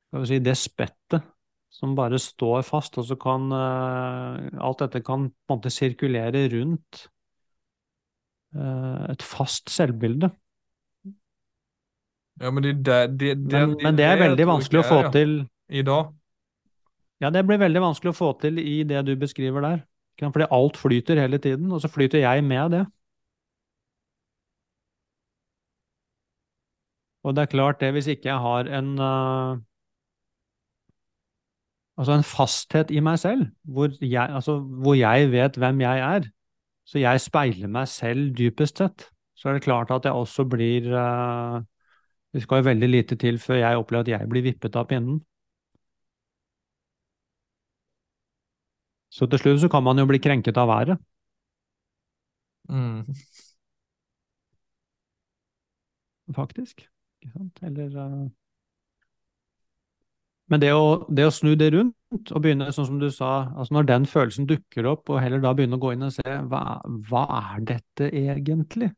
Skal 0.10 0.22
vi 0.24 0.32
si 0.32 0.40
det 0.42 0.58
spettet 0.58 1.22
som 1.70 1.94
bare 1.94 2.18
står 2.18 2.64
fast, 2.66 2.98
og 2.98 3.06
så 3.06 3.14
kan 3.14 3.52
uh, 3.54 4.42
alt 4.58 4.80
dette 4.82 5.04
kan 5.06 5.28
på 5.30 5.54
en 5.54 5.60
måte 5.60 5.70
sirkulere 5.70 6.48
rundt 6.50 7.04
et 8.54 9.22
fast 9.22 9.70
selvbilde. 9.70 10.32
Ja 12.40 12.52
men 12.52 12.64
det 12.64 12.70
är 12.70 12.74
där, 12.74 13.08
det, 13.08 13.34
det, 13.36 13.68
Men, 13.68 13.78
men 13.84 13.98
det 13.98 14.06
er 14.08 14.18
veldig 14.18 14.46
vanskelig 14.48 14.80
å 14.80 14.88
få 14.88 15.00
ja. 15.04 15.12
til 15.12 15.34
Idag. 15.70 16.14
Ja, 17.22 17.30
det 17.30 17.44
blir 17.46 17.60
veldig 17.62 17.82
vanskelig 17.84 18.14
å 18.14 18.18
få 18.18 18.30
til 18.42 18.58
i 18.58 18.80
det 18.88 19.04
du 19.06 19.12
beskriver 19.20 19.62
der. 19.62 19.82
Fordi 20.20 20.48
alt 20.52 20.78
flyter 20.80 21.20
hele 21.20 21.38
tiden, 21.38 21.72
og 21.72 21.82
så 21.84 21.92
flyter 21.92 22.24
jeg 22.24 22.44
med 22.44 22.74
det. 22.74 22.86
Og 27.24 27.36
det 27.36 27.44
er 27.44 27.52
klart 27.52 27.80
det, 27.84 27.92
hvis 27.94 28.08
ikke 28.08 28.32
jeg 28.32 28.40
har 28.40 28.72
en 28.80 28.94
uh, 29.00 29.60
Altså 32.00 32.16
en 32.16 32.24
fasthet 32.24 32.92
i 32.96 33.02
meg 33.04 33.18
selv, 33.20 33.50
hvor 33.68 33.92
jeg, 34.00 34.24
altså, 34.32 34.54
hvor 34.60 34.96
jeg 34.96 35.32
vet 35.34 35.58
hvem 35.60 35.82
jeg 35.82 36.00
er, 36.00 36.30
så 36.90 36.98
jeg 36.98 37.22
speiler 37.22 37.70
meg 37.70 37.88
selv 37.92 38.32
dypest 38.38 38.80
sett, 38.82 39.04
så 39.38 39.50
er 39.50 39.58
det 39.58 39.66
klart 39.68 39.92
at 39.94 40.08
jeg 40.08 40.14
også 40.18 40.46
blir 40.50 40.88
uh, 40.90 41.62
Det 42.34 42.42
skal 42.44 42.62
jo 42.62 42.70
veldig 42.70 42.90
lite 42.90 43.16
til 43.16 43.38
før 43.40 43.56
jeg 43.62 43.78
opplever 43.78 44.02
at 44.08 44.10
jeg 44.14 44.30
blir 44.30 44.44
vippet 44.46 44.76
av 44.76 44.88
pinnen. 44.90 45.20
Så 49.10 49.26
til 49.30 49.40
slutt 49.42 49.62
så 49.62 49.70
kan 49.70 49.84
man 49.84 49.98
jo 49.98 50.06
bli 50.10 50.20
krenket 50.22 50.58
av 50.58 50.68
været. 50.70 50.98
Mm. 52.70 53.06
faktisk. 56.36 56.90
Ikke 57.22 57.32
sant? 57.34 57.64
Eller 57.64 57.90
uh... 57.98 58.30
Men 60.50 60.62
det 60.62 60.74
å, 60.74 61.06
det 61.10 61.26
å 61.26 61.34
snu 61.34 61.56
det 61.58 61.74
rundt 61.74 61.99
og 62.10 62.42
begynne, 62.42 62.72
sånn 62.74 62.88
som 62.88 63.00
du 63.02 63.10
sa, 63.14 63.32
altså 63.54 63.76
når 63.76 63.88
den 63.90 64.06
følelsen 64.10 64.48
dukker 64.50 64.88
opp, 64.90 65.10
og 65.14 65.22
heller 65.22 65.42
da 65.44 65.54
begynne 65.54 65.78
å 65.78 65.84
gå 65.84 65.94
inn 65.94 66.08
og 66.08 66.14
se 66.16 66.38
hva, 66.52 66.62
hva 67.10 67.24
er 67.38 67.66
dette 67.74 68.10
egentlig? 68.10 68.90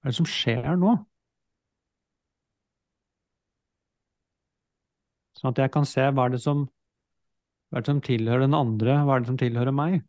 Hva 0.00 0.08
er 0.08 0.14
det 0.14 0.18
som 0.20 0.28
skjer 0.28 0.70
nå? 0.80 0.94
Sånn 5.40 5.52
at 5.52 5.60
jeg 5.62 5.72
kan 5.74 5.88
se 5.88 6.06
hva 6.12 6.26
er 6.28 6.34
det 6.36 6.40
som, 6.44 6.64
hva 7.68 7.80
er 7.80 7.84
det 7.84 7.92
som 7.92 8.00
tilhører 8.08 8.46
den 8.46 8.56
andre, 8.56 8.96
hva 9.04 9.16
er 9.18 9.22
det 9.24 9.32
som 9.32 9.40
tilhører 9.40 9.76
meg? 9.76 10.00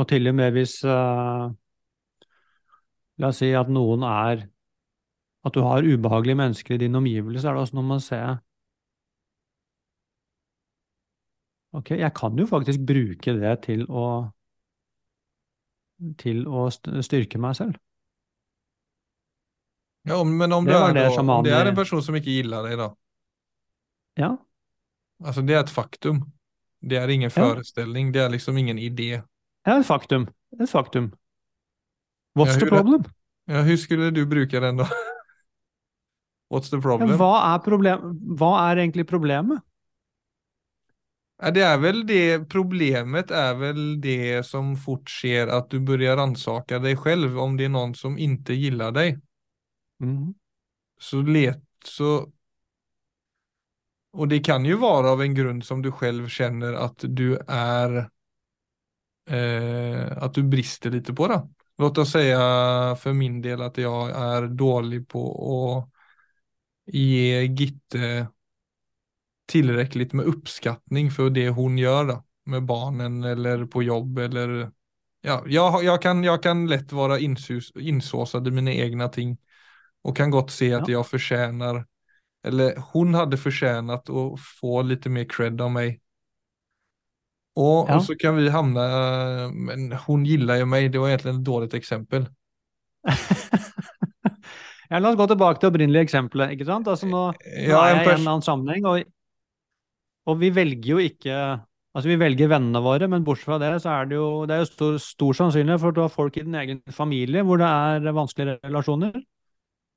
Og 0.00 0.08
til 0.08 0.28
og 0.28 0.36
med 0.36 0.54
hvis 0.56 0.78
uh, 0.88 1.52
La 3.20 3.28
oss 3.28 3.42
si 3.42 3.50
at 3.56 3.68
noen 3.68 4.04
er 4.08 4.46
At 5.44 5.54
du 5.54 5.60
har 5.66 5.82
ubehagelige 5.82 6.38
mennesker 6.38 6.74
i 6.74 6.78
din 6.84 6.94
omgivelse, 6.94 7.48
er 7.48 7.54
det 7.56 7.62
også 7.64 7.78
noe 7.78 7.88
med 7.88 7.98
å 7.98 8.04
se 8.04 8.20
Ok, 11.72 11.90
jeg 11.96 12.12
kan 12.14 12.36
jo 12.38 12.46
faktisk 12.46 12.82
bruke 12.86 13.32
det 13.40 13.52
til 13.64 13.86
å 13.88 14.06
til 16.18 16.44
å 16.50 16.66
styrke 16.72 17.38
meg 17.40 17.54
selv. 17.56 17.76
Ja, 20.02 20.24
men 20.24 20.52
om 20.52 20.66
Det 20.66 20.72
det, 20.72 20.80
var 20.80 20.92
det 20.94 21.06
om 21.18 21.44
det 21.44 21.52
er, 21.52 21.66
en 21.70 21.76
person 21.78 22.02
som 22.02 22.16
ikke 22.18 22.34
gillar 22.34 22.66
deg, 22.66 22.78
da? 22.80 22.88
Ja, 24.16 24.36
Altså, 25.22 25.42
det 25.46 25.54
er 25.54 25.60
et 25.62 25.70
faktum. 25.70 26.32
Det 26.82 26.98
er 26.98 27.08
ingen 27.08 27.30
Ja. 27.36 27.42
forestilling. 27.54 28.12
det 28.12 28.22
er 28.22 28.28
liksom 28.28 28.58
ingen 28.58 28.78
idé. 28.78 29.22
det 29.64 29.72
er 29.72 29.78
et 29.80 29.86
faktum. 29.86 30.28
Et 30.60 30.68
faktum. 30.68 31.12
What's 32.34 32.54
Ja, 32.54 32.60
the 32.60 32.66
problem? 32.66 33.04
Ja, 33.46 33.62
hvordan 33.62 33.78
skulle 33.78 34.10
du 34.10 34.26
bruke 34.26 34.60
den 34.60 34.76
då? 34.76 34.86
What's 36.52 36.70
the 36.70 36.80
Ja, 37.00 37.06
problem? 37.08 37.16
hva, 37.18 37.28
er 37.54 37.58
problem? 37.66 38.06
hva 38.40 38.52
er 38.70 38.80
egentlig 38.84 39.06
problemet? 39.10 39.62
Ja, 41.42 41.50
det 41.50 41.62
er 41.66 41.78
vel 41.82 41.96
det, 42.06 42.18
problemet 42.52 43.32
er 43.34 43.54
vel 43.58 43.80
det 44.04 44.44
som 44.46 44.70
fort 44.78 45.10
sker 45.10 45.50
at 45.56 45.68
du 45.72 45.80
begynner 45.80 46.14
å 46.14 46.20
ransake 46.22 46.78
deg 46.84 47.00
selv 47.02 47.40
om 47.42 47.56
det 47.58 47.66
er 47.68 47.74
noen 47.74 47.96
som 47.98 48.14
ikke 48.28 48.54
liker 48.62 48.94
deg. 49.00 49.18
Mm. 50.00 50.34
Så 50.98 51.22
let, 51.22 51.60
så 51.84 52.32
Og 54.20 54.28
det 54.30 54.38
kan 54.44 54.64
jo 54.68 54.78
være 54.82 55.10
av 55.16 55.22
en 55.24 55.34
grunn 55.36 55.60
som 55.64 55.82
du 55.84 55.90
selv 56.00 56.28
kjenner 56.32 56.76
at 56.86 57.04
du 57.20 57.26
er 57.58 57.98
eh, 59.26 60.22
At 60.22 60.34
du 60.34 60.42
brister 60.42 60.90
lite 60.90 61.14
på 61.14 61.28
det. 61.28 61.40
Låt 61.78 61.98
oss 61.98 62.12
säga 62.12 62.38
for 62.96 63.12
min 63.12 63.40
del 63.42 63.62
at 63.62 63.78
jeg 63.78 64.10
er 64.10 64.46
dårlig 64.48 65.08
på 65.08 65.22
att 65.32 65.91
ge 66.86 67.42
Gitte 67.46 68.28
tillräckligt 69.46 70.12
med 70.12 70.26
uppskattning 70.26 71.10
för 71.10 71.30
det 71.30 71.48
hon 71.48 71.78
gör 71.78 72.04
då, 72.04 72.24
med 72.44 72.64
barnen 72.64 73.24
eller 73.24 73.66
på 73.66 73.82
jobb 73.82 74.18
eller 74.18 74.72
ja, 75.20 75.42
jag, 75.46 75.84
jag, 75.84 76.02
kan, 76.02 76.24
jag 76.24 76.42
kan 76.42 76.66
lätt 76.66 76.92
vara 76.92 77.18
insus, 77.18 77.72
insåsad 77.76 78.48
i 78.48 78.50
mina 78.50 78.72
egna 78.72 79.08
ting 79.08 79.38
och 80.02 80.16
kan 80.16 80.30
gott 80.30 80.50
se 80.50 80.74
att 80.74 80.88
Ja. 80.88 80.92
jag 80.92 81.06
förtjänar 81.06 81.86
eller 82.46 82.76
hon 82.92 83.14
hade 83.14 83.38
förtjänat 83.38 84.10
att 84.10 84.40
få 84.60 84.82
lite 84.82 85.08
mer 85.08 85.24
cred 85.24 85.60
av 85.60 85.70
mig. 85.70 86.00
Och, 87.54 87.90
Ja. 87.90 87.96
och 87.96 88.04
så 88.04 88.14
kan 88.14 88.36
vi 88.36 88.48
hamna, 88.48 88.80
men 89.54 89.92
hon 89.92 90.26
gillar 90.26 90.56
ju 90.56 90.64
mig, 90.64 90.88
det 90.88 90.98
var 90.98 91.08
egentligen 91.08 91.36
ett 91.38 91.44
dåligt 91.44 91.74
exempel. 91.74 92.26
Ja, 94.92 95.00
la 95.00 95.08
oss 95.08 95.16
gå 95.16 95.24
tilbake 95.30 95.60
til 95.60 95.70
opprinnelige 95.70 96.04
eksempelet. 96.04 96.52
ikke 96.52 96.68
sant? 96.68 96.88
Altså 96.90 97.08
nå, 97.08 97.24
nå 97.32 97.68
Ja, 97.70 97.80
er 97.80 97.94
jeg 97.94 97.96
i 97.96 98.08
en 98.10 98.18
eller 98.18 98.34
annen 98.34 98.44
sammenheng, 98.44 98.88
og, 98.90 99.06
og 100.28 100.40
vi 100.42 100.50
velger 100.52 100.90
jo 100.94 100.98
ikke 101.00 101.36
Altså, 101.92 102.08
vi 102.08 102.16
velger 102.16 102.48
vennene 102.48 102.80
våre, 102.80 103.04
men 103.04 103.20
bortsett 103.20 103.50
fra 103.50 103.58
det, 103.60 103.74
så 103.84 103.90
er 103.92 104.06
det 104.08 104.16
jo, 104.16 104.28
det 104.48 104.54
er 104.54 104.62
jo 104.62 104.68
stor, 104.70 104.94
stor 105.04 105.36
sannsynlighet 105.36 105.80
for 105.82 105.92
at 105.92 105.96
du 105.98 106.00
har 106.00 106.12
folk 106.12 106.38
i 106.40 106.44
din 106.46 106.54
egen 106.56 106.78
familie 106.88 107.42
hvor 107.44 107.60
det 107.60 107.68
er 107.68 108.14
vanskelige 108.16 108.54
relasjoner. 108.64 109.18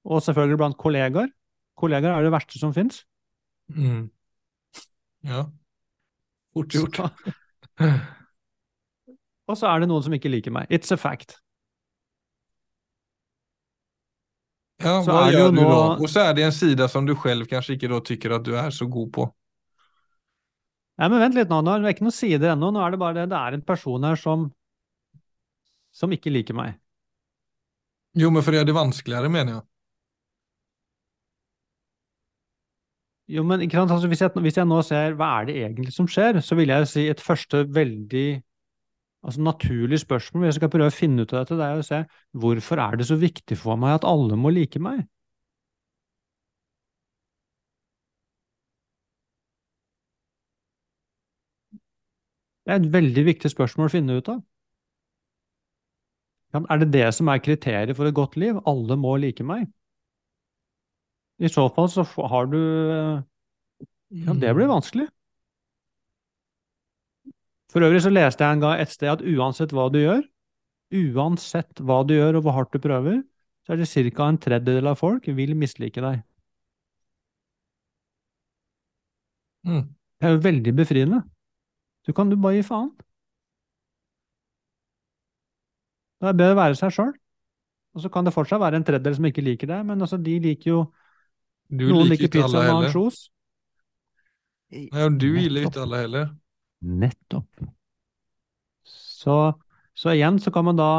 Og 0.03 0.19
selvfølgelig 0.25 0.59
blant 0.59 0.77
kollegaer. 0.77 1.31
Kollegaer 1.79 2.17
er 2.17 2.27
det 2.27 2.33
verste 2.35 2.59
som 2.59 2.73
fins. 2.75 3.05
Mm. 3.71 4.09
Ja. 5.23 5.45
Fort 6.51 6.75
gjort. 6.75 6.99
Og 9.47 9.55
så 9.55 9.71
er 9.71 9.79
det 9.79 9.87
noen 9.87 10.03
som 10.03 10.13
ikke 10.19 10.33
liker 10.33 10.51
meg. 10.51 10.67
It's 10.67 10.91
a 10.91 10.99
fact. 10.99 11.39
Ja, 14.77 15.03
Så 15.03 15.11
vad 15.11 15.27
är 15.27 15.31
gör 15.39 15.51
du 15.51 15.61
nå- 15.61 15.97
Och 16.01 16.09
så 16.09 16.19
är 16.19 16.33
det 16.33 16.43
en 16.43 16.53
sida 16.53 16.87
som 16.87 17.05
du 17.05 17.15
själv 17.15 17.45
kanske 17.45 17.73
inte 17.73 17.87
då 17.87 17.99
tycker 17.99 18.29
att 18.29 18.45
du 18.45 18.57
är 18.57 18.69
så 18.71 18.85
god 18.87 19.13
på. 19.13 19.33
Nei, 20.97 21.09
men 21.09 21.19
vent 21.19 21.35
litt 21.35 21.49
nå. 21.49 21.61
nå 21.61 21.73
er 21.75 21.79
det 21.83 21.89
ikke 21.95 22.05
noen 22.07 22.15
sider 22.15 22.53
ennå. 22.53 22.69
Nå 22.71 22.79
er 22.85 22.91
det 22.91 22.99
bare 22.99 23.13
det. 23.13 23.25
Det 23.29 23.35
er 23.39 23.53
en 23.57 23.61
person 23.61 24.03
her 24.03 24.15
som 24.15 24.51
som 25.95 26.11
ikke 26.11 26.31
liker 26.31 26.53
meg. 26.55 26.75
Jo, 28.13 28.29
men 28.29 28.43
för 28.43 28.51
det 28.51 28.59
är 28.59 28.65
det 28.65 28.73
vanskligare 28.73 29.29
menar 29.29 29.51
jag. 29.53 29.63
Jo, 33.27 33.43
men 33.43 33.61
ikke? 33.61 33.79
Altså, 33.81 34.07
hvis, 34.07 34.21
jeg, 34.21 34.31
hvis 34.41 34.57
jeg 34.57 34.67
nå 34.69 34.81
ser 34.85 35.15
hva 35.17 35.29
er 35.41 35.45
det 35.49 35.55
egentlig 35.57 35.93
som 35.95 36.07
skjer, 36.07 36.39
så 36.45 36.55
vil 36.59 36.69
jeg 36.69 36.87
si 36.91 37.07
et 37.09 37.21
første 37.23 37.63
veldig 37.73 38.27
altså 39.25 39.41
naturlig 39.45 39.99
spørsmål, 40.03 40.43
hvis 40.43 40.53
jeg 40.53 40.59
skal 40.61 40.71
prøve 40.75 40.91
å 40.91 40.95
finne 40.95 41.25
ut 41.25 41.33
av 41.33 41.41
dette, 41.43 41.57
det 41.59 41.67
er 41.67 41.81
å 41.81 41.85
se 41.89 41.99
hvorfor 42.43 42.81
er 42.85 42.99
det 43.01 43.07
så 43.09 43.17
viktig 43.21 43.57
for 43.59 43.79
meg 43.81 43.97
at 43.99 44.07
alle 44.07 44.37
må 44.39 44.53
like 44.55 44.81
meg? 44.81 45.03
Det 52.65 52.73
er 52.73 52.81
et 52.81 52.91
veldig 52.93 53.23
viktig 53.27 53.49
spørsmål 53.53 53.89
å 53.89 53.93
finne 53.95 54.17
ut 54.19 54.29
av. 54.33 54.41
Er 56.55 56.79
det 56.81 56.87
det 56.93 57.07
som 57.13 57.27
er 57.29 57.41
kriteriet 57.43 57.97
for 57.97 58.07
et 58.09 58.15
godt 58.17 58.37
liv? 58.39 58.57
Alle 58.65 58.97
må 58.97 59.15
like 59.21 59.43
meg? 59.43 59.67
I 61.43 61.49
så 61.51 61.67
fall 61.75 61.89
så 61.91 62.05
har 62.31 62.47
du 62.47 62.57
eh, 62.57 63.23
Ja, 64.25 64.33
det 64.39 64.53
blir 64.55 64.71
vanskelig. 64.71 65.07
For 67.75 67.83
øvrig 67.83 67.99
så 68.05 68.09
leste 68.13 68.39
jeg 68.39 68.55
en 68.55 68.61
gang 68.63 68.79
et 68.79 68.87
sted 68.87 69.09
at 69.11 69.21
uansett 69.27 69.73
hva 69.75 69.89
du 69.91 69.97
gjør, 69.99 70.21
uansett 70.95 71.81
hva 71.83 71.97
du 72.07 72.13
gjør 72.15 72.37
og 72.39 72.45
hvor 72.45 72.53
hardt 72.55 72.71
du 72.71 72.79
prøver, 72.79 73.17
så 73.67 73.73
er 73.73 73.81
det 73.81 73.89
ca. 74.15 74.29
en 74.29 74.37
tredjedel 74.39 74.87
av 74.87 74.95
folk 74.95 75.27
vil 75.27 75.51
mislike 75.59 75.99
deg. 75.99 76.21
Mm. 79.67 79.81
Det 79.91 80.29
er 80.29 80.37
jo 80.37 80.39
veldig 80.45 80.73
befriende. 80.77 81.19
Du 82.07 82.13
kan 82.15 82.31
du 82.31 82.37
bare 82.39 82.61
gi 82.61 82.63
faen. 82.63 82.93
Det 86.21 86.31
er 86.31 86.39
bedre 86.39 86.55
å 86.55 86.61
være 86.61 86.79
seg 86.79 86.95
sjøl. 86.95 87.11
Og 87.95 88.05
så 88.05 88.13
kan 88.13 88.23
det 88.23 88.35
fortsatt 88.37 88.63
være 88.63 88.79
en 88.79 88.87
tredjedel 88.87 89.19
som 89.19 89.27
ikke 89.27 89.43
liker 89.43 89.73
deg, 89.73 89.83
men 89.91 89.99
altså, 89.99 90.15
de 90.15 90.39
liker 90.47 90.71
jo 90.71 90.79
Du 91.67 91.89
Noen 91.89 92.07
liker 92.07 92.29
liker 92.29 92.33
pizza 92.37 92.47
alle 92.47 92.63
med 92.69 92.87
ansjos. 92.87 93.21
Ja, 94.71 95.11
du 95.11 95.29
gillar 95.35 95.67
ikke 95.67 95.83
alle 95.83 96.03
heller. 96.05 96.33
Nettopp. 96.81 97.63
Så, 98.85 99.53
så 99.97 100.13
igjen 100.13 100.39
så 100.39 100.51
kan 100.53 100.65
man 100.67 100.77
da, 100.79 100.89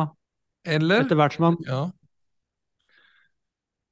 Eller? 0.67 1.05
etter 1.05 1.19
hvert 1.19 1.37
som 1.37 1.51
man 1.51 1.59
Ja. 1.67 1.85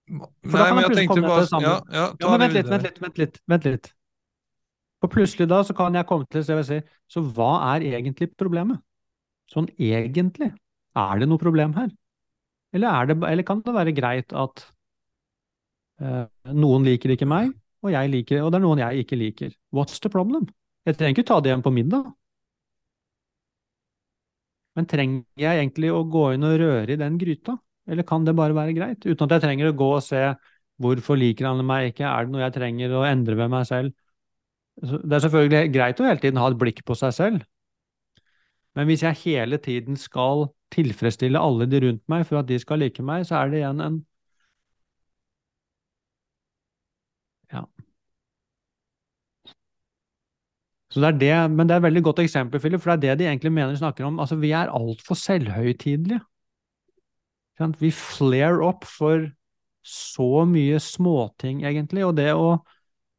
Kan 0.05 0.29
men 0.45 0.83
jeg 0.85 0.97
tenkte 0.99 1.47
samme. 1.49 1.65
Ja, 1.65 1.77
ja, 1.89 2.07
ta 2.13 2.27
Ja, 2.27 2.31
men 2.33 2.43
vent 2.45 2.57
litt, 2.59 2.69
vent 2.69 2.83
litt, 2.85 2.99
vent 3.01 3.19
litt. 3.19 3.39
vent 3.49 3.65
litt. 3.69 3.93
Og 5.05 5.11
plutselig 5.13 5.49
da 5.49 5.63
så 5.65 5.77
kan 5.77 5.95
jeg 5.97 6.07
komme 6.09 6.27
til 6.29 6.45
så 6.45 6.55
jeg 6.55 6.61
vil 6.61 6.69
si, 6.69 6.79
så 7.09 7.23
hva 7.37 7.75
er 7.75 7.87
egentlig 8.01 8.31
problemet? 8.37 8.81
Sånn 9.53 9.69
egentlig, 9.77 10.51
er 10.97 11.19
det 11.21 11.29
noe 11.29 11.41
problem 11.41 11.75
her? 11.77 11.91
Eller, 12.75 12.89
er 12.91 13.07
det, 13.11 13.17
eller 13.29 13.47
kan 13.47 13.61
det 13.65 13.75
være 13.77 13.95
greit 13.97 14.33
at 14.35 14.65
eh, 16.01 16.25
noen 16.53 16.85
liker 16.89 17.13
ikke 17.15 17.29
meg, 17.29 17.53
og 17.85 17.93
jeg 17.93 18.11
liker, 18.11 18.43
og 18.43 18.53
det 18.53 18.59
er 18.61 18.65
noen 18.65 18.83
jeg 18.83 19.05
ikke 19.05 19.21
liker? 19.21 19.57
What's 19.77 20.01
the 20.01 20.11
problem? 20.13 20.49
Jeg 20.89 20.97
trenger 21.01 21.15
ikke 21.19 21.27
ta 21.31 21.37
det 21.45 21.53
hjem 21.53 21.65
på 21.67 21.73
middag. 21.81 22.09
Men 24.79 24.87
trenger 24.91 25.23
jeg 25.39 25.61
egentlig 25.61 25.91
å 25.95 26.03
gå 26.11 26.25
inn 26.35 26.47
og 26.47 26.57
røre 26.63 26.95
i 26.95 26.99
den 27.01 27.19
gryta? 27.21 27.55
Eller 27.91 28.07
kan 28.09 28.25
det 28.27 28.35
bare 28.39 28.57
være 28.57 28.75
greit? 28.77 29.05
Uten 29.07 29.27
at 29.27 29.37
jeg 29.37 29.45
trenger 29.45 29.71
å 29.71 29.77
gå 29.79 29.91
og 29.99 30.03
se 30.07 30.23
hvorfor 30.83 31.19
liker 31.21 31.47
han 31.51 31.63
meg 31.69 31.93
ikke, 31.93 32.07
er 32.09 32.27
det 32.27 32.35
noe 32.35 32.43
jeg 32.43 32.57
trenger 32.57 32.97
å 32.99 33.05
endre 33.07 33.37
ved 33.39 33.53
meg 33.53 33.69
selv? 33.69 33.95
Det 34.83 35.17
er 35.19 35.23
selvfølgelig 35.27 35.73
greit 35.75 36.01
å 36.03 36.09
hele 36.09 36.23
tiden 36.23 36.41
ha 36.43 36.49
et 36.51 36.59
blikk 36.61 36.83
på 36.89 36.97
seg 36.99 37.15
selv, 37.15 37.45
men 38.79 38.87
hvis 38.89 39.03
jeg 39.03 39.19
hele 39.25 39.59
tiden 39.65 39.97
skal 39.99 40.45
tilfredsstille 40.75 41.39
alle 41.49 41.67
de 41.71 41.81
rundt 41.87 42.03
meg 42.11 42.25
for 42.29 42.41
at 42.43 42.49
de 42.51 42.59
skal 42.63 42.83
like 42.83 43.03
meg, 43.07 43.27
så 43.29 43.41
er 43.43 43.53
det 43.55 43.63
igjen 43.63 43.83
en 43.89 44.01
Ja. 47.53 47.69
Så 50.95 51.01
det 51.03 51.09
er 51.09 51.17
det, 51.19 51.57
men 51.57 51.67
det 51.67 51.75
er 51.75 51.81
et 51.81 51.89
veldig 51.89 52.05
godt 52.07 52.21
eksempel, 52.23 52.61
Philip, 52.63 52.79
for 52.79 52.95
det 52.95 53.09
er 53.11 53.17
det 53.17 53.25
de 53.25 53.31
egentlig 53.33 53.51
mener 53.51 53.75
snakker 53.75 54.07
om. 54.07 54.21
Altså, 54.23 54.37
vi 54.39 54.53
er 54.55 54.71
altfor 54.71 55.19
selvhøytidelige. 55.19 56.21
Vi 57.81 57.91
flare 57.95 58.63
opp 58.63 58.87
for 58.87 59.27
så 59.83 60.45
mye 60.47 60.79
småting, 60.83 61.65
egentlig. 61.67 62.07
Og 62.07 62.15
det 62.19 62.31
å 62.39 62.63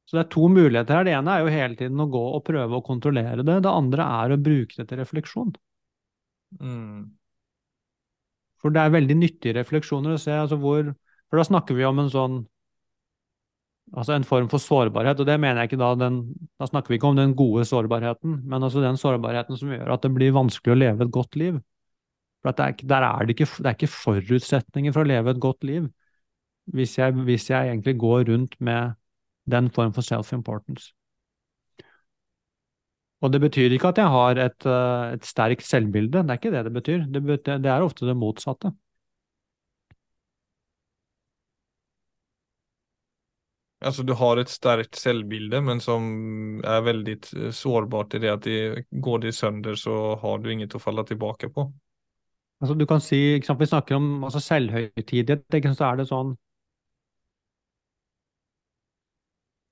Så 0.05 0.19
det 0.19 0.21
er 0.21 0.33
to 0.35 0.47
muligheter 0.53 0.99
her. 0.99 1.03
Det 1.07 1.13
ene 1.17 1.33
er 1.33 1.39
jo 1.41 1.49
hele 1.49 1.75
tiden 1.79 2.01
å 2.03 2.05
gå 2.13 2.19
og 2.37 2.43
prøve 2.45 2.77
å 2.77 2.83
kontrollere 2.85 3.41
det. 3.41 3.55
Det 3.65 3.71
andre 3.71 4.03
er 4.21 4.33
å 4.35 4.37
bruke 4.37 4.77
det 4.77 4.85
til 4.91 4.99
refleksjon. 5.01 5.55
Mm. 6.61 7.07
For 8.61 8.69
det 8.69 8.83
er 8.83 8.93
veldig 8.93 9.15
nyttige 9.17 9.55
refleksjoner 9.57 10.13
å 10.13 10.21
se 10.21 10.35
altså 10.37 10.59
hvor 10.61 10.93
For 11.25 11.41
da 11.41 11.47
snakker 11.47 11.73
vi 11.73 11.87
om 11.89 12.03
en 12.03 12.11
sånn 12.13 12.35
Altså 13.93 14.15
en 14.15 14.25
form 14.25 14.47
for 14.49 14.57
sårbarhet, 14.57 15.19
og 15.21 15.27
det 15.27 15.35
mener 15.39 15.61
jeg 15.61 15.69
ikke 15.69 15.77
da 15.83 15.91
den 15.99 16.15
Da 16.59 16.65
snakker 16.65 16.89
vi 16.89 16.97
ikke 16.97 17.11
om 17.11 17.19
den 17.19 17.35
gode 17.37 17.65
sårbarheten, 17.69 18.41
men 18.49 18.63
altså 18.63 18.81
den 18.81 18.97
sårbarheten 18.97 19.59
som 19.59 19.71
gjør 19.71 19.93
at 19.93 20.03
det 20.03 20.13
blir 20.15 20.33
vanskelig 20.35 20.73
å 20.73 20.79
leve 20.79 21.05
et 21.05 21.13
godt 21.13 21.37
liv. 21.39 21.59
For 22.41 22.51
at 22.51 22.59
er, 22.59 22.73
der 22.81 23.05
er 23.05 23.25
det, 23.25 23.35
ikke, 23.35 23.49
det 23.61 23.69
er 23.69 23.77
ikke 23.77 23.93
forutsetninger 23.93 24.93
for 24.93 25.05
å 25.05 25.09
leve 25.09 25.31
et 25.33 25.41
godt 25.41 25.63
liv 25.67 25.87
hvis 26.73 26.97
jeg, 26.97 27.13
hvis 27.27 27.49
jeg 27.51 27.69
egentlig 27.69 27.93
går 28.01 28.23
rundt 28.31 28.55
med 28.59 28.95
den 29.45 29.69
form 29.69 29.93
for 29.93 30.01
self-importance. 30.01 30.89
Og 33.21 33.31
det 33.33 33.41
betyr 33.41 33.73
ikke 33.73 33.91
at 33.93 34.01
jeg 34.01 34.13
har 34.13 34.39
et, 34.41 34.65
eh, 34.65 35.13
et 35.17 35.25
sterkt 35.25 35.65
selvbilde, 35.65 36.23
det 36.25 36.33
er 36.33 36.39
ikke 36.41 36.53
det 36.53 36.63
det 36.67 36.73
betyr. 36.73 37.05
Det, 37.13 37.21
betyr, 37.23 37.61
det 37.63 37.71
er 37.71 37.85
ofte 37.85 38.05
det 38.05 38.17
motsatte. 38.17 38.73
Alltså 43.83 44.03
du 44.03 44.13
har 44.13 44.39
et 44.39 44.49
sterkt 44.49 44.95
selvbilde, 44.95 45.59
men 45.61 45.81
som 45.83 46.05
er 46.63 46.85
väldigt 46.85 47.33
eh, 47.35 47.51
sårbart 47.51 48.15
i 48.15 48.21
det 48.23 48.31
at 48.31 48.45
de, 48.47 48.85
går 49.03 49.25
det 49.25 49.35
sønder, 49.35 49.75
så 49.75 50.15
har 50.21 50.39
du 50.39 50.51
inget 50.53 50.77
å 50.77 50.81
falle 50.81 51.03
tilbake 51.05 51.49
på. 51.51 51.67
Altså, 52.63 52.75
du 52.79 52.85
kan 52.87 53.03
si, 53.03 53.35
ikke 53.35 53.57
Vi 53.59 53.67
snakker 53.67 53.97
om 53.97 54.23
altså, 54.23 54.39
selvhøytidighet. 54.39 55.75
Så 55.75 55.85
er 55.89 55.99
det 55.99 56.07
sånn 56.07 56.35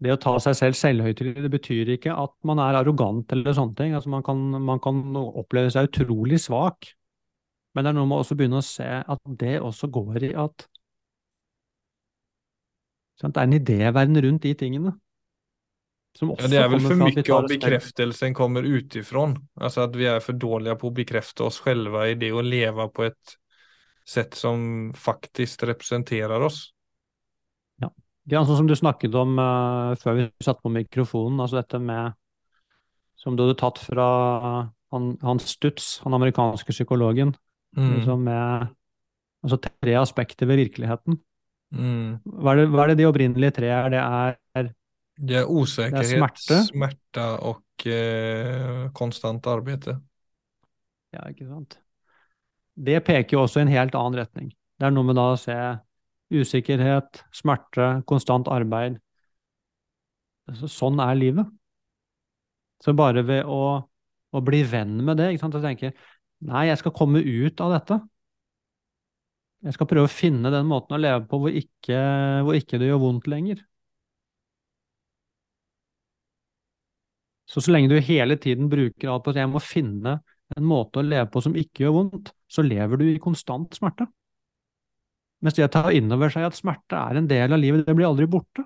Det 0.03 0.11
å 0.11 0.19
ta 0.19 0.33
seg 0.43 0.57
selv 0.59 0.75
selvhøytidelig, 0.75 1.45
det 1.45 1.51
betyr 1.53 1.89
ikke 1.93 2.11
at 2.11 2.33
man 2.43 2.59
er 2.59 2.75
arrogant 2.75 3.31
eller 3.31 3.55
sånne 3.55 3.77
ting. 3.77 3.93
Altså, 3.95 4.11
man, 4.11 4.25
kan, 4.25 4.41
man 4.59 4.81
kan 4.83 4.99
oppleve 5.15 5.71
seg 5.71 5.87
utrolig 5.87 6.41
svak. 6.43 6.91
Men 7.73 7.85
det 7.85 7.93
er 7.93 7.97
noe 8.01 8.09
med 8.09 8.19
å 8.19 8.35
begynne 8.37 8.59
å 8.59 8.65
se 8.67 8.89
at 8.99 9.21
det 9.39 9.55
også 9.63 9.87
går 9.95 10.27
i 10.27 10.33
at 10.43 10.67
Det 13.21 13.31
er 13.37 13.45
en 13.45 13.57
idéverden 13.59 14.21
rundt 14.25 14.43
de 14.43 14.53
tingene. 14.57 14.93
Som 16.17 16.33
Ja, 16.37 16.49
det 16.49 16.59
er 16.61 16.69
vel 16.69 16.81
for 16.83 16.97
tar 16.99 17.37
av 17.39 17.47
bekreftelsen 17.49 18.35
kommer 18.37 18.65
utifrån. 18.65 19.37
Altså 19.57 19.87
at 19.87 19.95
vi 19.97 20.05
er 20.09 20.19
for 20.21 20.37
dårlige 20.37 20.75
på 20.81 20.91
å 20.91 20.95
bekrefte 20.95 21.47
oss 21.47 21.61
själva 21.63 22.07
i 22.11 22.17
det 22.19 22.29
å 22.33 22.43
leve 22.45 22.85
på 22.93 23.07
et 23.07 23.37
sett 24.05 24.35
som 24.37 24.91
faktisk 24.97 25.63
representerer 25.69 26.43
oss. 26.43 26.67
Ja, 27.81 28.43
sånn 28.45 28.61
som 28.61 28.67
du 28.67 28.75
snakket 28.75 29.15
om 29.19 29.39
uh, 29.39 29.95
før 29.99 30.19
vi 30.19 30.27
satte 30.43 30.63
på 30.63 30.71
mikrofonen, 30.71 31.41
altså 31.43 31.59
dette 31.59 31.79
med 31.79 32.13
Som 33.19 33.35
du 33.35 33.43
hadde 33.45 33.55
tatt 33.59 33.79
fra 33.79 34.05
han, 34.91 35.05
han 35.21 35.39
Stutz, 35.39 36.01
han 36.03 36.13
amerikanske 36.13 36.75
psykologen, 36.75 37.35
Mm. 37.73 37.95
liksom 37.95 38.19
med 38.21 38.67
altså 39.41 39.57
tre 39.57 39.95
aspekter 39.97 40.45
ved 40.45 40.59
virkeligheten. 40.61 41.17
Mm. 41.73 42.19
Hva 42.23 42.53
er 42.53 42.61
det, 42.61 42.65
hva 42.69 42.85
er 42.85 42.93
det 42.93 42.97
de 43.01 43.07
opprinnelige 43.09 43.55
tre 43.57 43.69
er? 43.73 43.89
Det 43.93 44.01
er 44.01 44.71
Det 45.17 45.37
er 45.41 45.45
usikkerhet, 45.49 45.93
det 45.93 46.05
er 46.05 46.17
smerte. 46.17 46.59
smerte 46.69 47.25
og 47.49 47.87
eh, 47.89 48.89
konstant 48.97 49.47
arbeid. 49.49 49.89
Ja, 51.13 51.25
ikke 51.29 51.47
sant. 51.49 51.79
Det 52.73 53.03
peker 53.05 53.37
jo 53.37 53.43
også 53.45 53.61
i 53.61 53.65
en 53.67 53.73
helt 53.73 53.95
annen 53.95 54.17
retning. 54.17 54.53
Det 54.79 54.87
er 54.87 54.93
noe 54.93 55.05
med 55.05 55.17
da 55.19 55.27
å 55.33 55.39
se 55.39 55.57
usikkerhet, 56.33 57.21
smerte, 57.35 57.89
konstant 58.09 58.49
arbeid. 58.49 58.97
Så, 60.57 60.69
sånn 60.71 60.97
er 60.99 61.13
livet. 61.15 61.51
Så 62.83 62.95
bare 62.97 63.21
ved 63.23 63.45
å, 63.47 63.59
å 64.33 64.41
bli 64.43 64.63
venn 64.67 64.97
med 65.05 65.21
det, 65.21 65.29
ikke 65.31 65.45
sant, 65.45 65.55
og 65.59 65.63
tenke 65.63 65.93
nei, 66.43 66.65
jeg 66.67 66.81
skal 66.81 66.95
komme 66.97 67.21
ut 67.23 67.61
av 67.63 67.77
dette. 67.77 67.99
Jeg 69.63 69.75
skal 69.77 69.87
prøve 69.87 70.09
å 70.09 70.11
finne 70.11 70.51
den 70.51 70.67
måten 70.67 70.95
å 70.95 70.99
leve 70.99 71.23
på 71.29 71.39
hvor 71.39 71.55
ikke, 71.55 71.99
hvor 72.43 72.57
ikke 72.57 72.79
det 72.81 72.89
gjør 72.89 72.99
vondt 73.05 73.29
lenger. 73.31 73.61
Så 77.47 77.61
så 77.61 77.71
lenge 77.71 77.91
du 77.91 77.99
hele 78.01 78.35
tiden 78.41 78.69
bruker 78.71 79.11
alt 79.11 79.23
på 79.25 79.33
at 79.33 79.39
jeg 79.39 79.51
må 79.51 79.61
finne 79.63 80.17
en 80.57 80.67
måte 80.67 80.99
å 80.99 81.05
leve 81.05 81.29
på 81.31 81.41
som 81.43 81.55
ikke 81.57 81.85
gjør 81.85 81.95
vondt, 81.97 82.33
så 82.51 82.63
lever 82.65 82.99
du 82.99 83.07
i 83.07 83.21
konstant 83.21 83.75
smerte. 83.77 84.07
Mens 85.43 85.57
det 85.57 85.65
å 85.67 85.71
ta 85.71 85.89
inn 85.95 86.11
over 86.13 86.31
seg 86.31 86.45
at 86.47 86.57
smerte 86.57 86.99
er 86.99 87.19
en 87.19 87.27
del 87.27 87.55
av 87.55 87.59
livet, 87.59 87.85
det 87.87 87.95
blir 87.97 88.07
aldri 88.07 88.27
borte. 88.31 88.65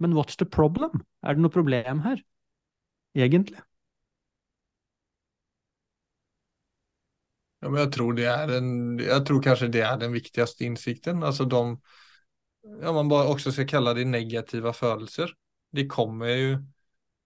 Men 0.00 0.16
what's 0.16 0.38
the 0.40 0.48
problem? 0.48 1.02
Er 1.24 1.36
det 1.36 1.44
noe 1.44 1.52
problem 1.52 2.04
her? 2.04 2.20
Egentlig? 3.16 3.60
Ja, 7.64 7.70
men 7.70 7.80
jeg 7.80 7.92
tror 7.94 8.12
det 8.12 8.24
är 8.28 8.48
en, 8.58 8.98
jeg 9.00 9.24
tror 9.24 9.42
kanskje 9.42 9.70
det 9.72 9.80
er 9.80 9.96
den 9.96 10.12
viktigste 10.12 10.66
insikten. 10.66 11.22
Altså 11.24 11.46
de, 11.48 11.62
ja 12.82 12.92
man 12.92 13.08
bare 13.08 13.30
også 13.32 13.54
skal 13.54 13.68
kalla 13.70 13.94
det 13.96 14.04
negativa 14.04 14.72
følelser. 14.76 15.32
Det 15.72 15.86
kommer 15.88 16.34
jo 16.36 16.58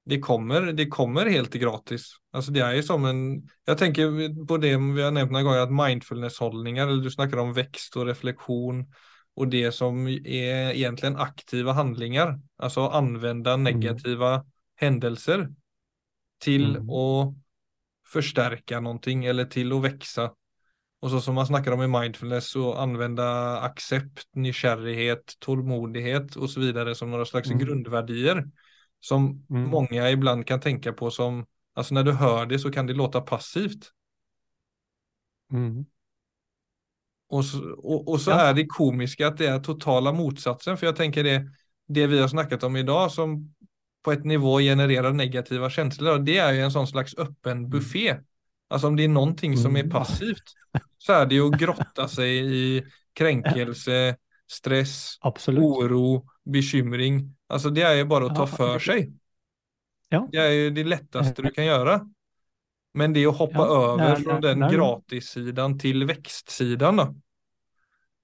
de 0.09 0.21
kommer, 0.23 0.71
de 0.73 0.87
kommer 0.87 1.29
helt 1.29 1.55
gratis. 1.61 2.07
Alltså 2.33 2.53
det 2.55 2.63
er 2.65 2.79
jo 2.79 2.83
som 2.87 3.05
en, 3.05 3.19
Jeg 3.67 3.77
tenker 3.77 4.15
på 4.49 4.57
det 4.57 4.71
vi 4.79 5.03
har 5.03 5.11
nevnt 5.13 5.35
noen 5.35 5.45
ganger, 5.45 5.67
at 5.67 5.75
mindfulness-holdninger, 5.75 6.87
eller 6.87 7.03
du 7.05 7.11
snakker 7.13 7.43
om 7.43 7.53
växt 7.53 7.99
og 8.01 8.07
refleksjon, 8.09 8.87
og 9.37 9.51
det 9.51 9.73
som 9.75 10.07
är 10.09 10.73
egentligen 10.73 11.17
aktive 11.17 11.73
handlinger, 11.73 12.39
alltså 12.57 12.89
anvende 12.89 13.57
negativa 13.57 14.45
hendelser 14.81 15.49
til 16.41 16.77
Mm. 16.79 16.91
att 16.91 17.35
förstärka 18.13 18.81
någonting 18.81 19.25
eller 19.25 19.45
till 19.45 19.73
att 19.73 19.83
växa. 19.83 20.31
Och 21.01 21.11
så 21.11 21.21
som 21.21 21.35
man 21.35 21.47
snackar 21.47 21.73
om 21.73 21.83
i 21.83 22.01
mindfulness 22.01 22.51
så 22.51 22.75
använda 22.75 23.59
accept, 23.61 24.29
nykärlighet, 24.33 25.35
tålmodighet 25.39 26.37
och 26.37 26.51
så 26.51 26.61
vidare 26.61 26.95
som 26.95 27.11
några 27.11 27.25
slags 27.25 27.49
Mm. 27.51 27.59
grundvärdier 27.59 28.45
som 29.01 29.47
Mm. 29.51 29.71
många 29.71 30.11
ibland 30.11 30.47
kan 30.47 30.61
tänka 30.61 30.93
på 30.93 31.11
som, 31.11 31.47
alltså 31.75 31.95
när 31.95 32.03
du 32.03 32.13
hör 32.13 32.47
det 32.47 32.59
så 32.59 32.71
kan 32.73 32.87
det 32.87 32.93
låta 32.93 33.21
passivt. 33.21 33.93
Mm. 35.53 35.87
Och 37.29 37.45
så, 37.45 37.71
och, 37.73 38.09
och 38.09 38.21
så 38.21 38.31
Ja. 38.31 38.41
är 38.41 38.55
det 38.55 38.67
komiska 38.67 39.29
att 39.29 39.37
det 39.39 39.47
är 39.47 39.61
totala 39.61 40.13
motsatsen. 40.13 40.77
För 40.77 40.87
jag 40.87 40.97
tänker 40.97 41.25
det, 41.25 41.51
det 41.89 42.07
vi 42.07 42.21
har 42.21 42.29
snackat 42.29 42.63
om 42.63 42.77
idag 42.77 43.13
som 43.13 43.55
på 44.09 44.15
et 44.17 44.25
nivå 44.25 44.55
genererar 44.65 45.13
negativa 45.13 45.69
känslor, 45.71 46.19
det 46.25 46.39
er 46.41 46.55
jo 46.57 46.65
en 46.65 46.73
sånn 46.73 46.89
slags 46.89 47.15
åpen 47.21 47.67
buffé. 47.69 48.15
Altså 48.73 48.89
om 48.89 48.97
det 48.97 49.05
er 49.05 49.13
noe 49.13 49.57
som 49.57 49.77
är 49.77 49.85
Mm. 49.85 49.91
passivt 49.91 50.55
så 50.99 51.13
er 51.23 51.27
det 51.27 51.37
jo 51.37 51.51
å 51.51 51.59
grotta 51.59 52.09
seg 52.09 52.27
i 52.27 52.83
krenkelse, 53.15 54.17
stress, 54.49 55.19
Absolutt. 55.23 55.65
oro, 55.65 56.25
bekymring. 56.49 57.35
Altså 57.51 57.71
det 57.75 57.83
er 57.85 57.99
jo 57.99 58.05
bare 58.07 58.29
å 58.29 58.35
ta 58.35 58.47
for 58.47 58.79
seg. 58.79 59.13
det- 60.11 60.17
er 60.17 60.21
jo 60.21 60.29
Det 60.33 60.39
är 60.41 60.51
ju 60.53 60.71
det 60.71 60.85
lättaste 60.85 61.43
du 61.43 61.51
kan 61.51 61.65
gjøre. 61.65 62.09
Men 62.95 63.13
det 63.13 63.27
å 63.27 63.33
hoppe 63.33 63.59
over 63.59 64.17
fra 64.17 64.41
den 64.41 64.61
gratissiden 64.61 65.79
til 65.79 66.07
vekstsiden, 66.07 66.97
gratissidan 66.97 66.97
till 66.97 66.97
växtsidan 66.97 66.97
då. 66.97 67.15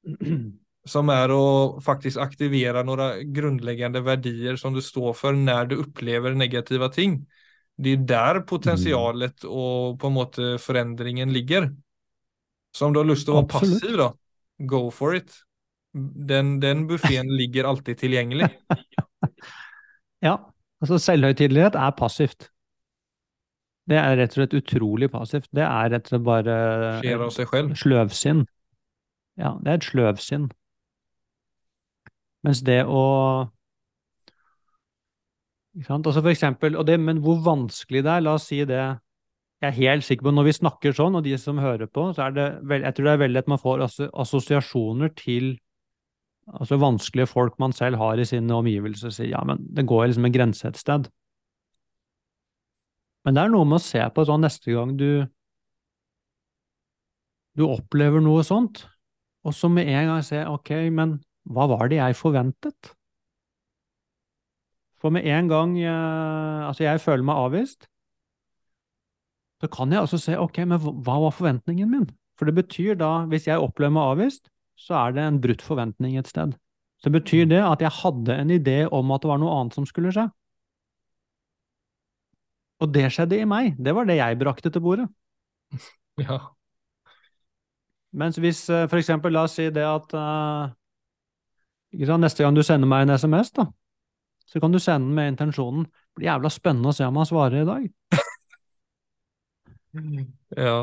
Som 0.85 1.09
er 1.09 1.33
å 1.33 1.44
faktisk 1.81 2.20
aktivera 2.20 2.83
noen 2.85 3.31
grunnleggende 3.33 4.03
verdier 4.05 4.59
som 4.61 4.75
du 4.77 4.83
står 4.85 5.14
for 5.16 5.37
når 5.37 5.70
du 5.70 5.79
opplever 5.81 6.37
negativa 6.37 6.90
ting. 6.92 7.23
Det 7.81 7.94
er 7.97 8.03
der 8.07 8.42
potensialet 8.47 9.47
og 9.49 9.97
på 9.99 10.11
en 10.11 10.14
måte 10.14 10.51
forandringen 10.62 11.33
ligger. 11.35 11.70
Så 12.75 12.87
om 12.87 12.94
du 12.94 13.01
har 13.01 13.09
lyst 13.09 13.27
til 13.27 13.35
å 13.35 13.40
være 13.40 13.49
Absolutt. 13.49 13.81
passiv 13.81 13.99
da, 13.99 14.09
go 14.70 14.83
for 14.94 15.16
it. 15.16 15.33
Den, 15.94 16.59
den 16.62 16.85
buffeen 16.90 17.31
ligger 17.40 17.70
alltid 17.70 17.99
tilgjengelig. 18.03 18.51
Ja, 20.25 20.37
altså 20.83 20.99
selvhøytidelighet 21.01 21.79
er 21.81 21.94
passivt. 21.99 22.51
Det 23.85 23.99
er 24.01 24.14
rett 24.16 24.33
og 24.33 24.38
slett 24.38 24.55
utrolig 24.57 25.11
passivt. 25.12 25.49
Det 25.53 25.64
er 25.64 25.90
rett 25.92 26.07
og 26.07 26.14
slett 26.14 26.25
bare 26.25 26.55
Skjer 27.03 27.25
av 27.27 27.33
seg 27.35 27.51
selv. 27.53 27.75
sløvsinn. 27.77 28.44
Ja, 29.40 29.57
det 29.61 29.73
er 29.73 29.81
et 29.81 29.88
sløvsinn. 29.90 30.47
Mens 32.44 32.61
det 32.64 32.83
å 32.85 33.04
ikke 35.74 35.88
sant? 35.88 36.07
Altså 36.07 36.22
for 36.22 36.30
eksempel, 36.30 36.76
det, 36.87 37.00
Men 37.00 37.18
hvor 37.24 37.40
vanskelig 37.42 38.04
det 38.07 38.12
er, 38.12 38.22
la 38.22 38.37
oss 38.38 38.46
si 38.50 38.61
det 38.68 38.78
Jeg 39.62 39.70
er 39.70 39.78
helt 39.80 40.04
sikker 40.04 40.28
på 40.28 40.35
når 40.35 40.48
vi 40.48 40.57
snakker 40.59 40.94
sånn, 40.94 41.16
og 41.18 41.24
de 41.24 41.35
som 41.40 41.59
hører 41.59 41.88
på, 41.88 42.11
så 42.12 42.26
er 42.26 42.35
det 42.37 42.46
vel, 42.68 42.83
jeg 42.85 42.94
tror 42.94 43.07
det 43.07 43.12
er 43.14 43.20
veldig 43.22 43.40
at 43.40 43.48
man 43.48 43.61
får 43.62 43.85
assosiasjoner 44.12 45.12
til 45.16 45.54
altså 46.52 46.76
vanskelige 46.76 47.30
folk 47.30 47.57
man 47.62 47.72
selv 47.72 47.96
har 47.96 48.20
i 48.20 48.26
sine 48.28 48.52
omgivelser, 48.52 49.14
sier 49.14 49.30
ja, 49.30 49.40
men 49.48 49.62
det 49.72 49.87
går 49.88 50.11
liksom 50.11 50.26
en 50.28 50.35
grense 50.35 50.68
et 50.68 50.76
sted. 50.76 51.09
Men 53.24 53.38
det 53.38 53.44
er 53.46 53.54
noe 53.54 53.64
med 53.64 53.78
å 53.78 53.87
se 53.87 54.02
på 54.04 54.26
sånn 54.28 54.44
neste 54.44 54.74
gang 54.74 54.92
du 55.00 55.24
du 57.57 57.64
opplever 57.70 58.20
noe 58.20 58.42
sånt, 58.44 58.83
og 59.46 59.54
så 59.54 59.70
med 59.70 59.88
en 59.88 60.11
gang 60.11 60.24
se 60.26 60.42
ok, 60.50 60.74
men 60.92 61.16
hva 61.44 61.66
var 61.68 61.90
det 61.92 62.00
jeg 62.00 62.16
forventet? 62.16 62.92
For 65.00 65.12
med 65.12 65.26
en 65.28 65.50
gang 65.50 65.74
jeg, 65.76 65.92
altså 66.64 66.87
jeg 66.87 67.02
føler 67.04 67.26
meg 67.28 67.37
avvist, 67.37 67.88
så 69.61 69.68
kan 69.72 69.92
jeg 69.92 70.00
altså 70.00 70.20
se 70.20 70.37
ok, 70.40 70.62
men 70.68 70.80
hva 70.80 71.18
var 71.26 71.35
forventningen 71.37 71.90
min? 71.90 72.07
For 72.38 72.48
det 72.48 72.57
betyr 72.57 72.96
da, 72.98 73.26
hvis 73.30 73.46
jeg 73.48 73.62
opplever 73.62 73.94
meg 73.94 74.14
avvist, 74.14 74.48
så 74.80 74.96
er 75.04 75.14
det 75.16 75.24
en 75.24 75.40
brutt 75.40 75.62
forventning 75.62 76.16
et 76.18 76.28
sted. 76.28 76.57
Så 77.04 77.12
betyr 77.12 77.46
det 77.50 77.61
at 77.62 77.85
jeg 77.85 77.92
hadde 78.00 78.37
en 78.40 78.50
idé 78.50 78.78
om 78.88 79.12
at 79.14 79.22
det 79.22 79.30
var 79.30 79.40
noe 79.42 79.52
annet 79.61 79.76
som 79.76 79.87
skulle 79.88 80.12
skje. 80.14 80.26
Og 82.83 82.90
det 82.92 83.07
skjedde 83.12 83.38
i 83.38 83.46
meg. 83.48 83.76
Det 83.78 83.94
var 83.96 84.09
det 84.09 84.18
jeg 84.18 84.40
brakte 84.40 84.72
til 84.72 84.85
bordet. 84.85 85.11
Ja. 86.14 86.37
Mens 88.14 88.37
hvis 88.38 88.61
eh, 88.70 88.85
for 88.87 89.00
eksempel, 89.00 89.33
la 89.35 89.48
oss 89.48 89.57
si 89.59 89.64
det 89.74 89.83
at 89.83 90.12
sant, 90.14 90.76
neste 92.20 92.44
gang 92.44 92.57
du 92.57 92.62
sender 92.66 92.90
meg 92.90 93.07
en 93.07 93.18
SMS, 93.18 93.52
da, 93.57 93.68
så 94.46 94.61
kan 94.61 94.74
du 94.74 94.80
sende 94.83 95.09
den 95.09 95.16
med 95.16 95.35
intensjonen 95.35 95.85
det 95.85 96.20
blir 96.20 96.28
jævla 96.28 96.50
spennende 96.52 96.92
å 96.92 96.94
se 96.94 97.07
om 97.09 97.16
han 97.18 97.26
svarer 97.26 97.64
i 97.64 97.66
dag. 97.66 97.87
ja. 100.66 100.76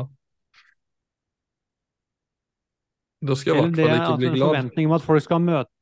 Da 3.22 3.36
skal 3.38 3.54
jeg 3.54 3.56
i 3.56 3.62
hvert 3.62 3.78
fall 3.78 3.86
ikke 3.86 4.02
altså, 4.02 4.18
bli 4.18 4.28
en 4.28 4.34
glad. 4.34 4.50
forventning 4.50 4.90
om 4.90 4.96
at 4.98 5.06
folk 5.06 5.24
skal 5.24 5.40
møte 5.46 5.72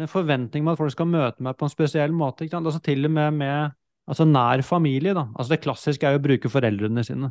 en 0.00 0.10
forventning 0.10 0.64
om 0.64 0.72
at 0.72 0.80
folk 0.80 0.94
skal 0.94 1.10
møte 1.10 1.44
meg 1.44 1.56
på 1.58 1.68
en 1.68 1.72
spesiell 1.72 2.14
måte. 2.14 2.44
Ikke 2.44 2.56
sant? 2.56 2.66
Altså 2.66 2.82
til 2.82 3.06
og 3.06 3.12
med 3.14 3.36
med 3.38 3.74
altså 4.10 4.26
nær 4.26 4.62
familie. 4.66 5.14
da. 5.14 5.28
Altså 5.34 5.54
Det 5.54 5.62
klassiske 5.62 6.06
er 6.06 6.16
jo 6.16 6.22
å 6.22 6.24
bruke 6.24 6.50
foreldrene 6.50 7.04
sine. 7.06 7.30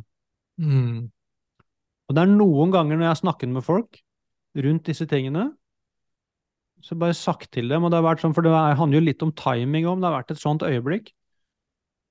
Mm. 0.60 1.10
Og 2.08 2.16
det 2.16 2.22
er 2.22 2.30
noen 2.30 2.72
ganger 2.72 2.96
når 2.96 3.08
jeg 3.08 3.12
har 3.12 3.20
snakket 3.20 3.52
med 3.52 3.66
folk 3.66 4.00
rundt 4.64 4.86
disse 4.86 5.06
tingene, 5.10 5.48
så 6.84 6.96
bare 7.00 7.16
sagt 7.16 7.50
til 7.56 7.70
dem, 7.72 7.84
og 7.84 7.92
det 7.92 7.98
har 8.00 8.06
vært 8.06 8.24
sånn, 8.24 8.34
for 8.36 8.44
det 8.44 8.52
er- 8.52 8.76
handler 8.76 9.00
jo 9.00 9.06
litt 9.08 9.22
om 9.24 9.32
timing 9.32 9.86
om, 9.88 10.00
det 10.00 10.10
har 10.10 10.18
vært 10.22 10.32
et 10.34 10.42
sånt 10.42 10.62
øyeblikk, 10.66 11.12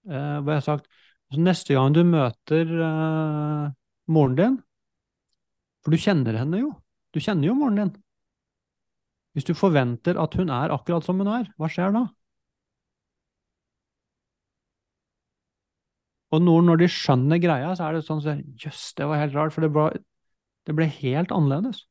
eh, 0.10 0.38
hvor 0.42 0.54
jeg 0.54 0.62
har 0.62 0.68
sagt, 0.68 0.88
så 1.32 1.40
neste 1.40 1.76
gang 1.78 1.94
du 1.94 2.04
møter 2.04 2.74
eh, 2.88 3.72
moren 4.08 4.36
din, 4.36 4.58
for 5.84 5.92
du 5.94 5.98
kjenner 6.00 6.38
henne 6.40 6.60
jo, 6.64 6.72
du 7.14 7.20
kjenner 7.20 7.50
jo 7.52 7.56
moren 7.60 7.76
din. 7.82 7.94
Hvis 9.34 9.46
du 9.50 9.54
forventer 9.58 10.18
at 10.22 10.36
hun 10.38 10.50
er 10.54 10.74
akkurat 10.74 11.06
som 11.06 11.18
hun 11.22 11.30
er, 11.32 11.48
hva 11.58 11.70
skjer 11.70 11.94
da? 11.96 12.08
Og 16.34 16.42
noen, 16.42 16.66
når 16.66 16.82
de 16.82 16.90
skjønner 16.90 17.40
greia, 17.42 17.74
så 17.78 17.88
er 17.88 17.98
det 17.98 18.06
sånn, 18.08 18.22
at 18.26 18.64
jøss, 18.66 18.94
det 18.98 19.06
var 19.10 19.22
helt 19.22 19.36
rart, 19.38 19.54
for 19.54 19.66
det 19.66 19.70
ble, 19.74 19.90
det 20.66 20.76
ble 20.78 20.88
helt 20.90 21.34
annerledes. 21.36 21.84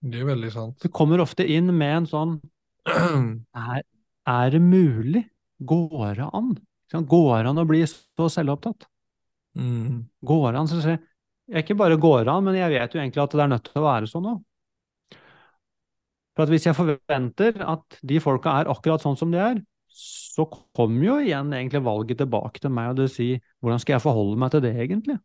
Det 0.00 0.20
er 0.20 0.28
veldig 0.28 0.50
sant. 0.54 0.76
Du 0.82 0.92
kommer 0.94 1.20
ofte 1.22 1.46
inn 1.46 1.72
med 1.74 2.02
en 2.02 2.08
sånn 2.08 2.36
Er, 2.88 3.82
er 4.30 4.52
det 4.54 4.60
mulig? 4.62 5.24
Går 5.58 6.20
det 6.20 6.28
an? 6.32 6.52
Går 6.92 7.42
det 7.44 7.50
an 7.50 7.60
å 7.60 7.66
bli 7.68 7.82
så 7.88 8.28
selvopptatt? 8.32 8.86
mm. 9.58 9.96
Går 10.24 10.52
det 10.52 10.60
an? 10.60 10.70
Så 10.70 10.94
jeg 11.48 11.64
ikke 11.64 11.76
bare 11.80 11.98
går 12.00 12.24
det 12.24 12.32
an, 12.32 12.44
men 12.46 12.56
jeg 12.56 12.72
vet 12.74 12.94
jo 12.94 13.00
egentlig 13.00 13.24
at 13.24 13.34
det 13.34 13.42
er 13.44 13.50
nødt 13.52 13.66
til 13.66 13.80
å 13.80 13.86
være 13.86 14.10
sånn 14.10 14.30
òg. 14.34 14.38
For 16.36 16.46
at 16.46 16.52
hvis 16.52 16.68
jeg 16.68 16.78
forventer 16.78 17.58
at 17.66 17.98
de 18.06 18.20
folka 18.22 18.52
er 18.60 18.70
akkurat 18.70 19.02
sånn 19.02 19.18
som 19.18 19.32
de 19.34 19.40
er, 19.42 19.62
så 19.98 20.44
kommer 20.46 21.02
jo 21.02 21.16
igjen 21.24 21.50
egentlig 21.56 21.82
valget 21.82 22.20
tilbake 22.22 22.62
til 22.62 22.70
meg, 22.70 22.92
og 22.92 23.00
det 23.00 23.08
sier 23.10 23.40
hvordan 23.58 23.82
skal 23.82 23.96
jeg 23.96 24.04
forholde 24.04 24.38
meg 24.38 24.52
til 24.54 24.62
det 24.62 24.74
egentlig? 24.76 25.18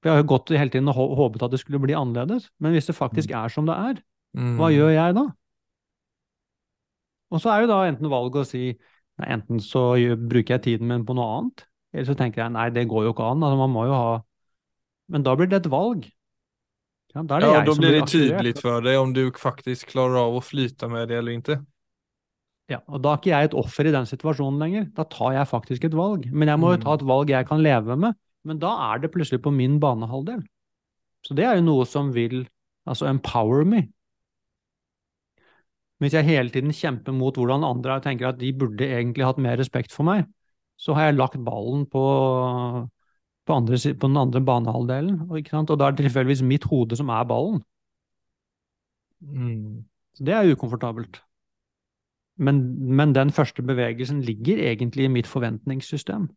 For 0.00 0.08
jeg 0.08 0.16
har 0.16 0.22
jo 0.22 0.28
gått 0.32 0.48
hele 0.56 0.70
tiden 0.72 0.88
og 0.88 1.16
håpet 1.18 1.42
at 1.44 1.50
det 1.52 1.60
skulle 1.60 1.80
bli 1.82 1.92
annerledes, 1.96 2.50
men 2.58 2.72
hvis 2.72 2.86
det 2.88 2.96
faktisk 2.96 3.30
er 3.36 3.48
som 3.52 3.66
det 3.66 3.76
er, 3.76 4.02
Mm. 4.30 4.56
hva 4.60 4.68
gjør 4.70 4.92
jeg 4.94 5.14
da? 5.16 5.24
Og 7.30 7.40
så 7.42 7.50
er 7.50 7.64
jo 7.64 7.70
da 7.70 7.78
enten 7.88 8.10
valget 8.10 8.40
å 8.42 8.46
si 8.46 8.62
nei, 9.18 9.26
enten 9.34 9.58
så 9.62 9.82
bruker 10.18 10.56
jeg 10.56 10.62
tiden 10.62 10.86
min 10.90 11.04
på 11.06 11.14
noe 11.18 11.26
annet, 11.38 11.64
eller 11.92 12.06
så 12.06 12.16
tenker 12.18 12.44
jeg 12.44 12.54
nei, 12.54 12.68
det 12.70 12.86
går 12.90 13.08
jo 13.08 13.12
ikke 13.14 13.26
an, 13.26 13.42
altså 13.42 13.58
man 13.58 13.74
må 13.74 13.86
jo 13.90 13.96
ha 13.98 14.18
Men 15.10 15.24
da 15.26 15.34
blir 15.34 15.48
det 15.50 15.64
et 15.64 15.70
valg. 15.70 16.04
Ja, 17.16 17.22
da 17.26 17.40
Ja, 17.42 17.64
da 17.66 17.74
blir 17.74 17.96
det 17.98 18.06
tydelig 18.06 18.60
for 18.62 18.80
deg 18.80 18.94
om 19.00 19.12
du 19.12 19.24
faktisk 19.34 19.90
klarer 19.90 20.20
av 20.22 20.36
å 20.38 20.42
flyte 20.44 20.86
med 20.88 21.08
det 21.10 21.18
eller 21.18 21.34
ikke. 21.34 21.56
Ja, 22.70 22.78
og 22.86 23.02
da 23.02 23.16
er 23.16 23.18
ikke 23.18 23.32
jeg 23.32 23.48
et 23.48 23.56
offer 23.58 23.88
i 23.90 23.90
den 23.90 24.06
situasjonen 24.06 24.62
lenger. 24.62 24.84
Da 24.94 25.02
tar 25.02 25.32
jeg 25.34 25.48
faktisk 25.50 25.84
et 25.88 25.96
valg. 25.98 26.28
Men 26.30 26.46
jeg 26.46 26.58
må 26.62 26.70
jo 26.70 26.78
Mm. 26.78 26.84
ta 26.84 26.94
et 26.94 27.02
valg 27.02 27.28
jeg 27.28 27.48
kan 27.48 27.58
leve 27.58 27.98
med. 27.98 28.14
Men 28.44 28.60
da 28.62 28.72
er 28.90 29.02
det 29.02 29.12
plutselig 29.12 29.42
på 29.44 29.52
min 29.52 29.78
banehalvdel. 29.80 30.42
Så 31.26 31.36
det 31.36 31.44
er 31.44 31.58
jo 31.58 31.66
noe 31.66 31.86
som 31.88 32.14
vil 32.14 32.44
altså 32.88 33.10
empower 33.10 33.66
me. 33.68 33.84
Hvis 36.00 36.16
jeg 36.16 36.24
hele 36.24 36.48
tiden 36.48 36.72
kjemper 36.72 37.12
mot 37.12 37.36
hvordan 37.36 37.66
andre 37.66 37.92
er 37.92 38.00
og 38.00 38.06
tenker 38.06 38.30
at 38.30 38.38
de 38.40 38.54
burde 38.56 38.86
egentlig 38.86 39.26
hatt 39.26 39.40
mer 39.42 39.60
respekt 39.60 39.92
for 39.92 40.08
meg, 40.08 40.24
så 40.80 40.96
har 40.96 41.10
jeg 41.10 41.18
lagt 41.18 41.36
ballen 41.44 41.84
på, 41.92 42.04
på, 43.44 43.52
andre, 43.52 43.76
på 43.76 44.08
den 44.08 44.16
andre 44.16 44.40
banehalvdelen. 44.40 45.26
Og 45.28 45.44
da 45.44 45.86
er 45.86 45.92
det 45.92 46.06
tilfeldigvis 46.06 46.42
mitt 46.42 46.64
hode 46.64 46.96
som 46.96 47.12
er 47.12 47.28
ballen. 47.28 47.60
Mm. 49.20 49.84
Så 50.16 50.24
det 50.24 50.34
er 50.34 50.54
ukomfortabelt. 50.54 51.20
Men, 52.40 52.62
men 52.96 53.12
den 53.12 53.30
første 53.30 53.62
bevegelsen 53.62 54.22
ligger 54.24 54.56
egentlig 54.70 55.04
i 55.04 55.12
mitt 55.12 55.28
forventningssystem. 55.28 56.30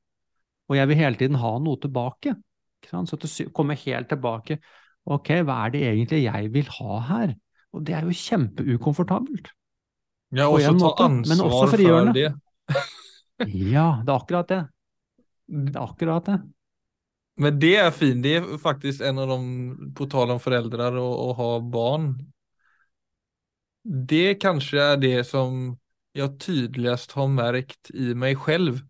Og 0.71 0.77
jeg 0.77 0.89
vil 0.89 0.99
hele 0.99 1.19
tiden 1.19 1.39
ha 1.41 1.53
noe 1.59 1.79
tilbake. 1.81 2.35
Så 2.83 3.17
til 3.17 3.29
det 3.29 3.49
komme 3.55 3.75
helt 3.79 4.09
tilbake. 4.11 4.59
Ok, 5.03 5.33
hva 5.43 5.65
er 5.65 5.73
det 5.73 5.83
egentlig 5.89 6.23
jeg 6.23 6.51
vil 6.53 6.69
ha 6.77 6.99
her? 7.09 7.35
Og 7.73 7.83
det 7.87 7.95
er 7.97 8.07
jo 8.07 8.15
kjempeukomfortabelt. 8.15 9.49
Ja, 10.33 10.47
også 10.49 10.73
og 10.73 10.79
så 10.79 10.91
ta 10.97 11.07
måte, 11.07 11.29
men 11.29 11.43
ansvar 11.45 11.67
også 11.67 11.77
for 11.77 12.13
det. 12.17 12.29
Ja, 13.43 13.87
det 14.05 14.11
er 14.13 14.19
akkurat 14.19 14.47
det. 14.47 14.59
Det 15.49 15.73
er 15.73 15.81
akkurat 15.81 16.27
det. 16.29 16.35
Men 17.41 17.57
det 17.59 17.73
er 17.81 17.89
fint. 17.91 18.21
Det 18.23 18.35
er 18.37 18.45
faktisk 18.61 19.01
en 19.01 19.19
av 19.19 19.31
de, 19.33 19.39
på 19.97 20.05
tal 20.07 20.31
om 20.35 20.41
foreldre 20.41 20.91
og 21.01 21.23
å 21.23 21.33
ha 21.39 21.49
barn. 21.73 22.11
Det 23.83 24.37
kanskje 24.39 24.85
er 24.93 25.01
det 25.01 25.17
som 25.27 25.73
jeg 26.15 26.37
tydeligst 26.39 27.17
har 27.17 27.31
merkt 27.33 27.89
i 27.91 28.13
meg 28.15 28.37
selv. 28.45 28.83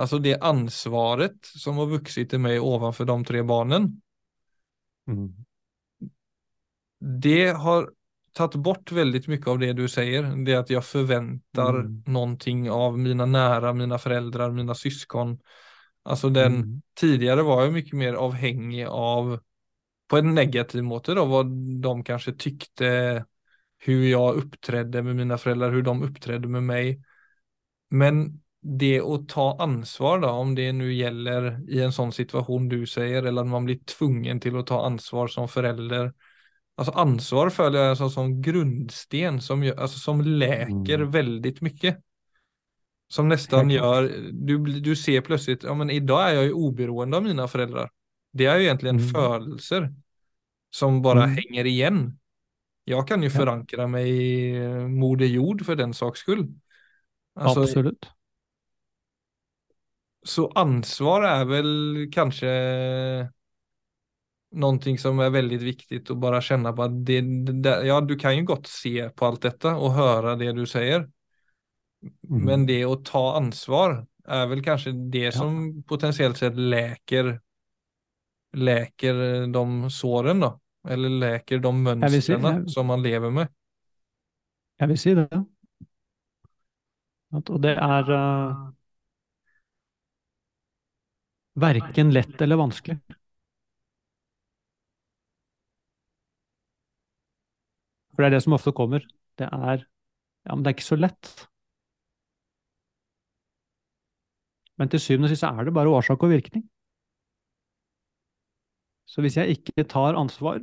Altså 0.00 0.18
det 0.18 0.38
ansvaret 0.40 1.44
som 1.44 1.76
har 1.76 1.90
vokst 1.90 2.18
i 2.18 2.38
meg 2.40 2.62
overfor 2.64 3.08
de 3.08 3.24
tre 3.24 3.42
barnen. 3.44 3.90
Mm. 5.08 5.34
det 7.22 7.48
har 7.50 7.90
tatt 8.32 8.54
bort 8.54 8.92
väldigt 8.92 9.26
mycket 9.26 9.46
av 9.46 9.58
det 9.58 9.72
du 9.72 9.88
säger. 9.88 10.44
Det 10.44 10.54
att 10.54 10.70
jag 10.70 10.84
förväntar 10.84 11.74
Mm. 11.74 12.02
någonting 12.06 12.70
av 12.70 12.98
mina 12.98 13.26
nära, 13.26 13.72
mina 13.72 13.98
föräldrar, 13.98 14.50
mina 14.50 14.74
syskon. 14.74 15.38
Alltså 16.02 16.30
den 16.30 16.54
Mm. 16.54 16.82
tidigare 16.94 17.42
var 17.42 17.62
jag 17.62 17.72
mycket 17.72 17.92
mer 17.92 18.14
avhängig 18.14 18.86
av 18.86 19.40
på 20.08 20.16
en 20.18 20.34
negativ 20.34 20.84
måte 20.84 21.14
då 21.14 21.24
vad 21.24 21.46
de 21.82 22.04
kanske 22.04 22.32
tyckte, 22.32 23.24
hur 23.78 24.08
jag 24.08 24.34
uppträdde 24.34 25.02
med 25.02 25.16
mina 25.16 25.38
föräldrar, 25.38 25.70
hur 25.70 25.82
de 25.82 26.02
uppträdde 26.02 26.48
med 26.48 26.62
mig. 26.62 27.02
Men 27.90 28.40
det 28.62 29.00
å 29.00 29.18
ta 29.28 29.56
ansvar 29.62 30.20
da, 30.20 30.30
om 30.36 30.54
det 30.54 30.72
nu 30.76 30.90
gjelder 30.92 31.52
i 31.72 31.80
en 31.84 31.92
sånn 31.92 32.12
situation 32.12 32.68
du 32.68 32.82
sier, 32.86 33.22
eller 33.24 33.42
at 33.42 33.48
man 33.48 33.64
blir 33.68 33.80
tvungen 33.88 34.40
til 34.40 34.58
å 34.60 34.64
ta 34.68 34.82
ansvar 34.86 35.32
som 35.32 35.48
forelder 35.48 36.12
altså 36.80 36.92
ansvar 36.96 37.50
føler 37.52 37.80
jeg 37.80 37.90
altså, 37.94 38.08
som 38.12 38.30
grundsten 38.42 39.40
som, 39.44 39.64
gör, 39.64 39.76
alltså 39.76 39.98
som 40.00 40.20
leker 40.24 41.02
Mm. 41.02 41.10
veldig 41.12 41.54
mye. 41.66 41.96
Som 43.10 43.28
nesten 43.28 43.70
gjør 43.74 44.06
du, 44.32 44.54
du 44.80 44.92
ser 44.96 45.24
plutselig 45.26 45.64
ja 45.66 45.74
men 45.74 45.90
i 45.90 45.98
dag 46.00 46.28
er 46.28 46.36
jeg 46.38 46.52
jo 46.52 46.66
oberoende 46.68 47.18
av 47.18 47.24
mine 47.26 47.46
foreldre. 47.50 47.88
Det 48.32 48.46
er 48.46 48.62
egentlig 48.62 48.92
en 48.94 48.98
Mm. 48.98 49.02
følelser 49.02 49.88
som 50.70 51.00
bare 51.02 51.26
Mm. 51.26 51.34
henger 51.34 51.66
igjen. 51.66 52.00
Jeg 52.86 53.06
kan 53.08 53.22
jo 53.22 53.30
Ja. 53.32 53.40
forankre 53.40 53.88
meg 53.90 54.06
i 54.06 54.86
Moder 54.88 55.26
Jord 55.30 55.64
for 55.66 55.74
den 55.78 55.92
saks 55.94 56.20
skull. 56.24 56.46
Altså, 57.38 57.66
Absolutt. 57.66 58.08
Så 60.26 60.46
ansvar 60.60 61.24
er 61.24 61.44
vel 61.48 61.70
kanskje 62.12 62.50
noe 64.60 64.96
som 64.98 65.20
er 65.22 65.30
veldig 65.30 65.60
viktig 65.62 66.02
å 66.10 66.16
bare 66.20 66.40
kjenne 66.42 66.72
på 66.74 66.84
at 66.84 66.98
det, 67.06 67.20
det, 67.62 67.74
ja, 67.86 68.00
du 68.02 68.16
kan 68.18 68.34
jo 68.36 68.48
godt 68.50 68.66
se 68.70 69.08
på 69.14 69.28
alt 69.28 69.44
dette 69.46 69.72
og 69.76 69.94
høre 69.96 70.36
det 70.40 70.52
du 70.58 70.66
sier, 70.68 71.08
Mm. 72.00 72.44
Men 72.46 72.62
det 72.64 72.78
å 72.88 72.94
ta 73.04 73.36
ansvar 73.36 74.06
er 74.24 74.46
vel 74.48 74.62
kanskje 74.64 74.94
det 75.12 75.34
som 75.36 75.82
potensielt 75.84 76.38
sett 76.40 76.56
leker 76.56 77.34
Leker 78.56 79.20
de 79.52 79.90
sårene, 79.94 80.40
da. 80.40 80.48
Eller 80.90 81.12
leker 81.20 81.60
de 81.62 81.70
mønstrene 81.76 82.22
si- 82.24 82.32
jeg- 82.32 82.70
som 82.72 82.86
man 82.88 83.02
lever 83.04 83.30
med. 83.30 83.48
Jeg 84.80 84.88
vil 84.88 84.98
si 84.98 85.14
det. 85.14 85.28
At, 87.30 87.50
og 87.50 87.60
det 87.62 87.76
er 87.76 88.10
uh, 88.10 88.72
verken 91.54 92.10
lett 92.12 92.40
eller 92.42 92.56
vanskelig. 92.56 92.98
For 98.14 98.22
det 98.22 98.28
er 98.30 98.34
det 98.36 98.42
som 98.44 98.54
ofte 98.56 98.72
kommer. 98.76 99.06
Det 99.40 99.48
er 99.50 99.86
Ja, 100.46 100.54
men 100.56 100.64
det 100.64 100.70
er 100.70 100.76
ikke 100.78 100.84
så 100.92 100.96
lett. 101.00 101.30
Men 104.78 104.88
til 104.90 105.00
syvende 105.04 105.28
og 105.28 105.34
sist 105.34 105.46
er 105.46 105.64
det 105.68 105.74
bare 105.76 105.92
årsak 105.94 106.22
og 106.26 106.30
virkning. 106.34 106.66
Så 109.06 109.20
hvis 109.20 109.36
jeg 109.36 109.48
ikke 109.50 109.84
tar 109.84 110.14
ansvar, 110.18 110.60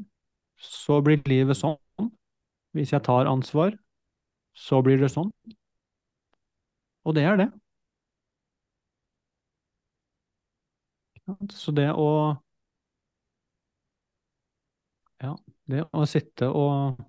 så 0.58 1.02
blir 1.06 1.22
livet 1.30 1.58
sånn. 1.60 1.78
Hvis 2.78 2.94
jeg 2.94 3.04
tar 3.08 3.28
ansvar, 3.32 3.76
så 4.56 4.82
blir 4.86 5.00
det 5.02 5.12
sånn. 5.14 5.32
Og 7.06 7.16
det 7.16 7.24
er 7.24 7.38
det. 7.38 7.52
Ikke 11.16 11.17
sant? 11.17 11.17
Så 11.54 11.72
det 11.76 11.90
å 11.92 12.08
Ja, 15.24 15.34
det 15.72 15.84
å 15.98 16.06
sitte 16.10 16.50
og 16.54 17.00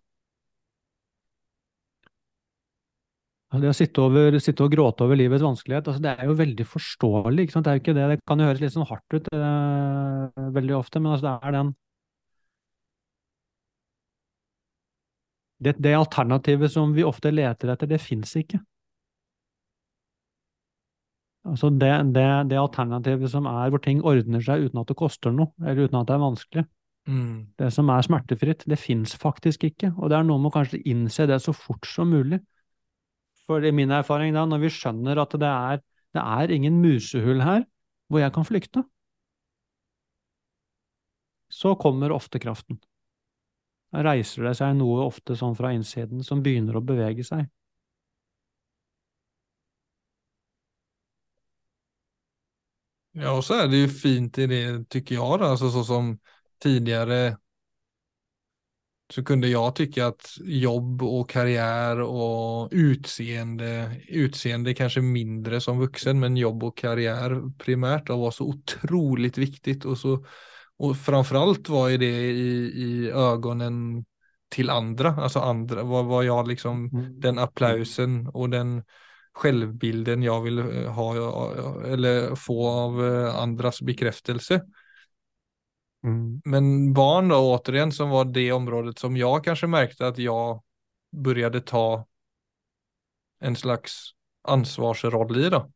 Det 3.48 3.70
å 3.70 3.72
sitte, 3.76 4.02
over, 4.04 4.35
sitte 4.44 4.61
og 4.66 4.74
gråte 4.74 5.07
over 5.07 5.16
livets 5.16 5.40
vanskelighet, 5.40 5.87
altså 5.88 6.02
det 6.04 6.11
er 6.20 6.28
jo 6.28 6.35
veldig 6.37 6.66
forståelig. 6.68 7.46
Det 7.54 7.62
er 7.72 7.78
jo 7.78 7.81
ikke 7.81 7.94
det. 7.96 8.09
Det 8.11 8.18
kan 8.28 8.42
jo 8.42 8.48
høres 8.50 8.61
litt 8.61 8.74
sånn 8.74 8.85
hardt 8.90 9.16
ut 9.16 9.31
eh, 9.33 10.42
veldig 10.59 10.74
ofte, 10.76 11.00
men 11.00 11.14
altså 11.14 11.31
det 11.31 11.48
er 11.48 11.57
den 11.57 11.70
det, 15.64 15.74
det 15.83 15.94
alternativet 15.98 16.72
som 16.72 16.92
vi 16.96 17.04
ofte 17.07 17.33
leter 17.35 17.72
etter, 17.74 17.90
det 17.90 18.00
fins 18.02 18.35
ikke. 18.38 18.61
Altså 21.46 21.70
det, 21.70 21.92
det, 22.16 22.27
det 22.51 22.59
alternativet 22.59 23.31
som 23.31 23.46
er 23.51 23.70
hvor 23.70 23.83
ting 23.83 24.03
ordner 24.07 24.42
seg 24.44 24.66
uten 24.66 24.81
at 24.83 24.90
det 24.90 24.98
koster 24.98 25.33
noe, 25.35 25.53
eller 25.62 25.87
uten 25.87 26.01
at 26.01 26.09
det 26.09 26.16
er 26.16 26.24
vanskelig. 26.24 26.64
Mm. 27.09 27.35
Det 27.57 27.70
som 27.72 27.88
er 27.94 28.05
smertefritt, 28.05 28.66
det 28.68 28.79
fins 28.81 29.14
faktisk 29.16 29.64
ikke. 29.70 29.94
Og 29.96 30.11
det 30.11 30.18
er 30.18 30.27
noe 30.29 30.42
med 30.42 30.51
å 30.51 30.57
kanskje 30.59 30.83
innse 30.90 31.29
det 31.31 31.40
så 31.44 31.55
fort 31.57 31.88
som 31.88 32.11
mulig. 32.12 32.42
For 33.48 33.64
i 33.64 33.72
min 33.72 33.94
erfaring 33.94 34.35
da, 34.37 34.44
når 34.44 34.66
vi 34.66 34.74
skjønner 34.74 35.22
at 35.22 35.38
det 35.40 35.48
er, 35.48 35.81
det 36.16 36.24
er 36.24 36.53
ingen 36.53 36.83
musehull 36.83 37.40
her 37.44 37.64
hvor 38.09 38.22
jeg 38.22 38.33
kan 38.35 38.46
flykte, 38.48 38.83
så 41.53 41.74
kommer 41.81 42.12
ofte 42.12 42.40
kraften. 42.40 42.81
Da 43.92 44.03
reiser 44.05 44.44
det 44.44 44.55
seg 44.59 44.74
noe 44.77 45.07
ofte 45.07 45.37
sånn 45.37 45.57
fra 45.57 45.72
innsiden 45.72 46.20
som 46.24 46.42
begynner 46.44 46.77
å 46.77 46.85
bevege 46.85 47.24
seg. 47.24 47.46
Ja, 53.20 53.37
och 53.37 53.44
så 53.44 53.54
är 53.54 53.68
det 53.68 53.76
ju 53.76 53.88
fint 53.88 54.38
i 54.38 54.46
det 54.46 54.88
tycker 54.88 55.14
jag 55.14 55.42
alltså 55.42 55.70
så 55.70 55.85
som 55.85 56.18
tidigare 56.62 57.37
så 59.11 59.24
kunde 59.24 59.48
jag 59.48 59.74
tycka 59.74 60.07
att 60.07 60.35
jobb 60.44 61.02
och 61.02 61.31
karriär 61.31 62.00
och 62.00 62.68
utseende, 62.72 64.00
utseende 64.09 64.74
kanske 64.74 65.00
mindre 65.00 65.61
som 65.61 65.78
vuxen, 65.78 66.20
men 66.20 66.37
jobb 66.37 66.64
och 66.64 66.76
karriär 66.76 67.59
primärt 67.59 68.09
var 68.09 68.31
så 68.31 68.44
otroligt 68.44 69.38
viktigt. 69.38 69.85
Och 69.85 69.98
så 69.98 70.24
och 70.76 70.96
framförallt 70.96 71.68
var 71.68 71.88
ju 71.88 71.96
det 71.96 72.31
i, 72.31 72.72
i 72.76 73.11
ögonen 73.11 74.04
till 74.48 74.70
andra, 74.70 75.11
alltså 75.11 75.38
andra, 75.38 75.83
var, 75.83 76.02
var 76.02 76.22
jag 76.22 76.48
liksom 76.48 76.90
Mm. 76.92 77.20
den 77.20 77.38
applausen 77.38 78.26
och 78.26 78.50
den 78.50 78.83
självbilden 79.38 80.22
jag 80.22 80.40
vill 80.40 80.59
eh, 80.59 80.92
ha 80.92 81.14
eller 81.85 82.35
få 82.35 82.68
av 82.68 83.07
eh, 83.07 83.37
andras 83.37 83.83
bekräftelse. 83.83 84.64
Mm. 86.05 86.40
Men 86.44 86.92
barn 86.92 87.29
då 87.29 87.37
återigen 87.37 87.92
som 87.92 88.11
var 88.11 88.24
det 88.24 88.53
området 88.53 88.98
som 88.98 89.16
jag 89.16 89.44
kanske 89.44 89.66
märkte 89.66 90.07
att 90.07 90.18
jag 90.18 90.62
började 91.16 91.61
ta 91.61 92.07
en 93.40 93.57
slags 93.57 94.11
ansvarsroll 94.42 95.46
i 95.46 95.51
då. 95.51 95.72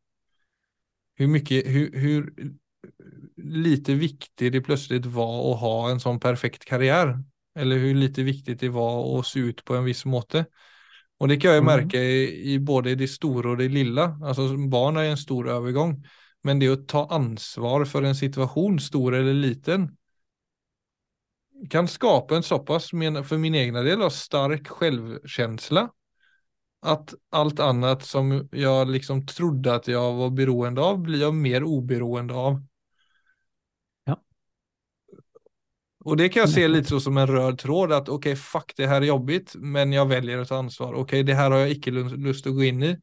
Hur 1.15 1.27
mycket, 1.27 1.67
hur, 1.67 1.99
hur 1.99 2.33
lite 3.37 3.93
viktig 3.93 4.51
det 4.51 4.61
plötsligt 4.61 5.05
var 5.05 5.53
att 5.53 5.59
ha 5.59 5.89
en 5.89 5.99
sån 5.99 6.19
perfekt 6.19 6.65
karriär. 6.65 7.23
Eller 7.55 7.77
hur 7.77 7.95
lite 7.95 8.23
viktigt 8.23 8.59
det 8.59 8.69
var 8.69 9.19
att 9.19 9.27
se 9.27 9.39
ut 9.39 9.65
på 9.65 9.75
en 9.75 9.83
viss 9.83 10.05
måte. 10.05 10.45
Och 11.17 11.27
det 11.27 11.37
kan 11.37 11.51
jag 11.51 11.57
ju 11.57 11.61
Mm. 11.61 12.05
i, 12.05 12.53
i 12.53 12.59
både 12.59 12.95
det 12.95 13.07
stora 13.07 13.49
och 13.49 13.57
det 13.57 13.69
lilla. 13.69 14.19
Alltså 14.23 14.57
barn 14.57 14.97
är 14.97 15.03
en 15.03 15.17
stor 15.17 15.49
övergång. 15.49 16.05
Men 16.41 16.59
det 16.59 16.67
att 16.67 16.87
ta 16.87 17.07
ansvar 17.09 17.85
för 17.85 18.03
en 18.03 18.15
situation, 18.15 18.79
stor 18.79 19.15
eller 19.15 19.33
liten, 19.33 19.97
kan 21.69 21.87
skapa 21.87 22.35
en 22.35 22.43
så 22.43 22.59
pass, 22.59 22.89
för 23.23 23.37
min 23.37 23.55
egna 23.55 23.81
del, 23.81 24.01
av 24.01 24.09
stark 24.09 24.67
självkänsla. 24.67 25.91
Att 26.81 27.13
allt 27.29 27.59
annat 27.59 28.05
som 28.05 28.49
jag 28.51 28.89
liksom 28.89 29.25
trodde 29.25 29.75
att 29.75 29.87
jag 29.87 30.13
var 30.13 30.29
beroende 30.29 30.81
av 30.81 30.99
blir 31.01 31.21
jag 31.21 31.33
mer 31.33 31.63
oberoende 31.63 32.33
av. 32.33 32.63
Ja. 34.03 34.23
Och 36.05 36.17
det 36.17 36.29
kan 36.29 36.39
jag 36.39 36.49
se 36.49 36.67
lite 36.67 36.89
så 36.89 36.99
som 36.99 37.17
en 37.17 37.27
röd 37.27 37.57
tråd 37.59 37.91
att 37.91 38.09
okej, 38.09 38.35
fuck 38.35 38.73
det 38.75 38.87
här 38.87 39.01
är 39.01 39.05
jobbigt, 39.05 39.53
men 39.55 39.93
jag 39.93 40.05
väljer 40.05 40.37
att 40.37 40.47
ta 40.47 40.57
ansvar. 40.57 40.93
Okej, 40.93 41.23
det 41.23 41.33
här 41.33 41.51
har 41.51 41.57
jag 41.57 41.71
icke 41.71 41.91
lust 41.91 42.15
lust 42.15 42.47
att 42.47 42.53
gå 42.53 42.63
in 42.63 42.83
i. 42.83 42.97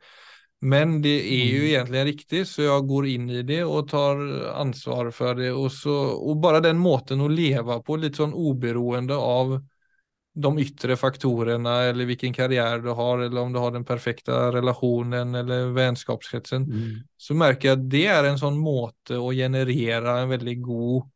Men 0.61 1.03
det 1.03 1.35
är 1.35 1.45
ju 1.47 1.57
Mm. 1.57 1.67
egentligen 1.67 2.05
riktigt, 2.07 2.49
så 2.49 2.63
jag 2.63 2.87
går 2.89 3.07
in 3.07 3.31
i 3.31 3.43
det 3.43 3.65
och 3.65 3.89
tar 3.89 4.45
ansvar 4.55 5.11
för 5.11 5.35
det. 5.35 5.53
Och, 5.53 5.73
så, 5.73 5.95
och 5.97 6.37
bara 6.37 6.61
den 6.61 6.79
måten 6.79 7.21
att 7.21 7.31
leva 7.31 7.81
på, 7.83 7.97
lite 7.97 8.17
sån 8.17 8.35
oberoende 8.35 9.17
av 9.17 9.65
de 10.35 10.59
yttre 10.59 10.97
faktorerna 10.97 11.83
eller 11.83 12.05
vilken 12.05 12.33
karriär 12.33 12.79
du 12.79 12.91
har 12.91 13.19
eller 13.19 13.41
om 13.41 13.53
du 13.53 13.59
har 13.59 13.71
den 13.71 13.85
perfekta 13.85 14.53
relationen 14.53 15.35
eller 15.35 15.67
vänskapskretsen. 15.67 16.63
Mm. 16.63 17.03
Så 17.17 17.35
märker 17.35 17.69
jag 17.69 17.79
att 17.79 17.91
det 17.91 18.07
är 18.07 18.25
en 18.25 18.39
sån 18.39 18.59
måte 18.59 19.17
att 19.17 19.35
generera 19.35 20.21
en 20.21 20.29
väldigt 20.29 20.63
god 20.63 21.11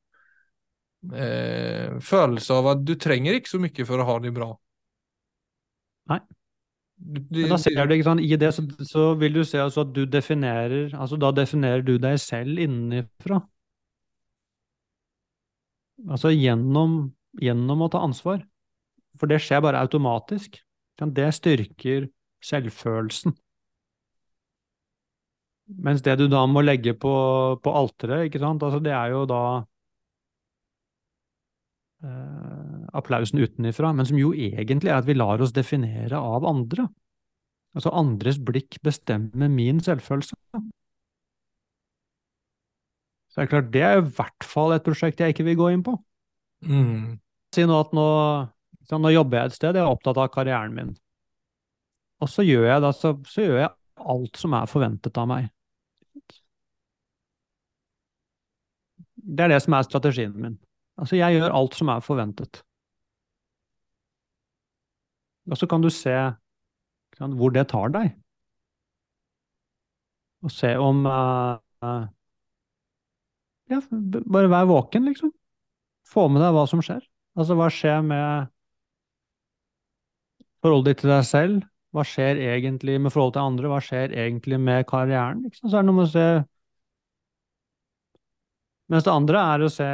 eh, 1.13 1.99
følelse 2.01 2.57
av 2.61 2.71
at 2.75 2.85
du 2.87 2.95
trenger 3.01 3.37
ikke 3.37 3.53
så 3.53 3.61
mye 3.63 3.87
for 3.89 4.01
å 4.01 4.07
ha 4.09 4.17
det 4.25 4.33
bra. 4.37 4.49
Nei. 6.13 6.21
Men 7.05 7.51
da 7.51 7.59
ser 7.59 7.77
du, 7.77 7.95
ikke 7.97 8.07
sant, 8.07 8.23
I 8.23 8.39
det 8.39 8.53
så, 8.55 8.63
så 8.87 9.05
vil 9.19 9.35
du 9.35 9.43
se 9.45 9.59
altså 9.61 9.83
at 9.83 9.91
du 9.97 10.05
definerer 10.07 10.93
altså 10.95 11.19
Da 11.21 11.33
definerer 11.35 11.83
du 11.85 11.97
deg 12.01 12.21
selv 12.23 12.61
innenfra. 12.63 13.41
Altså 16.05 16.31
gjennom, 16.33 17.15
gjennom 17.43 17.85
å 17.85 17.91
ta 17.93 18.03
ansvar. 18.07 18.45
For 19.19 19.31
det 19.31 19.41
skjer 19.43 19.63
bare 19.65 19.83
automatisk. 19.83 20.61
Det 20.95 21.29
styrker 21.35 22.09
selvfølelsen. 22.45 23.35
Mens 25.85 26.03
det 26.05 26.19
du 26.21 26.27
da 26.29 26.45
må 26.47 26.63
legge 26.65 26.93
på, 27.01 27.13
på 27.65 27.73
alteret, 27.73 28.29
ikke 28.29 28.43
sant, 28.43 28.63
altså 28.63 28.83
det 28.85 28.93
er 28.93 29.15
jo 29.15 29.23
da 29.29 29.41
applausen 32.95 33.43
utenifra, 33.43 33.93
men 33.97 34.07
som 34.07 34.19
jo 34.19 34.33
egentlig 34.33 34.91
er 34.91 35.01
at 35.01 35.09
vi 35.09 35.17
lar 35.17 35.43
oss 35.43 35.55
definere 35.55 36.19
av 36.21 36.47
andre. 36.49 36.87
Altså 37.75 37.91
andres 37.97 38.39
blikk 38.39 38.79
bestemmer 38.87 39.51
min 39.51 39.81
selvfølelse. 39.83 40.39
Så 43.29 43.41
det 43.41 43.47
er 43.47 43.51
klart, 43.51 43.71
det 43.75 43.83
er 43.83 43.99
i 43.99 44.05
hvert 44.07 44.47
fall 44.47 44.77
et 44.77 44.85
prosjekt 44.87 45.21
jeg 45.21 45.35
ikke 45.35 45.47
vil 45.49 45.59
gå 45.59 45.71
inn 45.75 45.83
på. 45.87 45.97
Mm. 46.71 47.17
Si 47.55 47.65
nå 47.67 47.81
at 47.83 47.91
nå, 47.97 48.05
nå 48.95 49.11
jobber 49.11 49.41
jeg 49.41 49.51
et 49.51 49.57
sted, 49.59 49.75
jeg 49.75 49.83
er 49.83 49.91
opptatt 49.91 50.21
av 50.23 50.31
karrieren 50.35 50.77
min. 50.77 50.93
Og 52.23 52.31
så 52.31 52.45
gjør 52.47 52.69
jeg, 52.69 52.85
da, 52.85 52.93
så, 52.95 53.17
så 53.27 53.43
gjør 53.43 53.59
jeg 53.65 53.75
alt 54.15 54.39
som 54.39 54.55
er 54.55 54.71
forventet 54.71 55.19
av 55.19 55.27
meg. 55.29 55.51
Det 59.25 59.45
er 59.45 59.55
det 59.55 59.61
som 59.65 59.75
er 59.75 59.87
strategien 59.89 60.35
min. 60.37 60.55
Altså, 61.01 61.19
jeg 61.19 61.39
gjør 61.39 61.55
alt 61.59 61.77
som 61.79 61.91
er 61.91 62.05
forventet. 62.05 62.63
Og 65.51 65.59
så 65.61 65.69
kan 65.69 65.83
du 65.85 65.91
se 65.93 66.15
kan, 67.15 67.35
hvor 67.39 67.53
det 67.55 67.69
tar 67.71 67.93
deg. 67.95 68.15
Og 70.45 70.53
se 70.53 70.75
om 70.77 71.05
uh, 71.09 71.57
uh, 71.85 72.07
Ja, 73.71 73.81
bare 74.29 74.51
vær 74.53 74.67
våken, 74.69 75.07
liksom. 75.09 75.31
Få 76.05 76.27
med 76.29 76.43
deg 76.45 76.53
hva 76.53 76.67
som 76.69 76.83
skjer. 76.85 77.01
Altså, 77.39 77.57
hva 77.59 77.71
skjer 77.73 78.03
med 78.05 78.51
forholdet 80.61 80.93
ditt 80.93 81.05
til 81.05 81.15
deg 81.15 81.25
selv? 81.29 81.63
Hva 81.95 82.05
skjer 82.07 82.41
egentlig 82.43 82.99
med 83.01 83.15
forholdet 83.15 83.39
til 83.39 83.49
andre? 83.49 83.71
Hva 83.71 83.81
skjer 83.85 84.17
egentlig 84.25 84.59
med 84.61 84.85
karrieren? 84.91 85.47
Så 85.55 85.71
er 85.71 85.81
det 85.81 85.89
noe 85.89 86.03
med 86.03 86.09
å 86.09 86.13
se 86.13 86.27
Mens 88.93 89.07
det 89.07 89.15
andre 89.15 89.41
er 89.41 89.63
å 89.65 89.71
se 89.73 89.87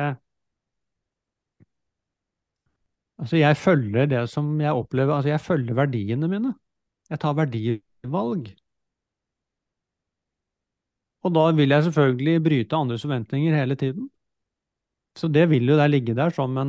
Altså, 3.21 3.37
jeg 3.37 3.57
følger 3.57 4.07
det 4.09 4.23
som 4.33 4.61
jeg 4.61 4.73
opplever 4.73 5.15
Altså, 5.15 5.29
jeg 5.29 5.41
følger 5.41 5.75
verdiene 5.75 6.29
mine. 6.29 6.55
Jeg 7.11 7.21
tar 7.21 7.37
verdivalg. 7.37 8.47
Og 11.25 11.35
da 11.37 11.45
vil 11.57 11.75
jeg 11.75 11.85
selvfølgelig 11.85 12.43
bryte 12.45 12.77
andres 12.77 13.03
forventninger 13.03 13.57
hele 13.57 13.77
tiden. 13.77 14.11
Så 15.17 15.29
det 15.29 15.51
vil 15.51 15.69
jo 15.69 15.77
der 15.77 15.87
ligge 15.87 16.15
der 16.15 16.31
som 16.31 16.57
en 16.59 16.69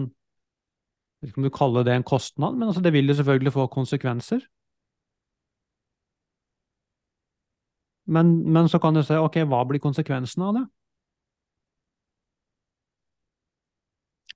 Jeg 1.21 1.27
vet 1.27 1.29
ikke 1.29 1.37
om 1.37 1.43
du 1.43 1.57
kaller 1.57 1.83
det 1.83 1.95
en 1.95 2.03
kostnad, 2.03 2.55
men 2.55 2.67
altså 2.67 2.81
det 2.81 2.93
vil 2.93 3.07
jo 3.07 3.13
selvfølgelig 3.13 3.53
få 3.53 3.67
konsekvenser. 3.67 4.39
Men, 8.05 8.51
men, 8.53 8.69
så 8.69 8.79
kan 8.79 8.93
du 8.93 9.03
se 9.03 9.19
ok, 9.19 9.37
hva 9.45 9.63
blir 9.69 9.79
konsekvensen 9.79 10.41
av 10.41 10.53
det? 10.57 10.65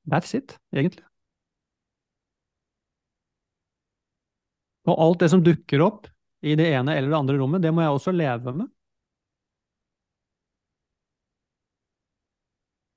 That's 0.06 0.34
it, 0.38 0.60
egentlig. 0.74 1.04
Og 4.86 5.02
alt 5.02 5.24
det 5.24 5.32
som 5.34 5.44
dukker 5.44 5.82
opp 5.86 6.08
i 6.46 6.56
det 6.58 6.68
ene 6.78 6.94
eller 6.94 7.10
det 7.12 7.18
andre 7.18 7.38
rommet, 7.40 7.64
det 7.64 7.74
må 7.74 7.82
jeg 7.82 7.96
også 7.96 8.14
leve 8.14 8.54
med. 8.54 8.70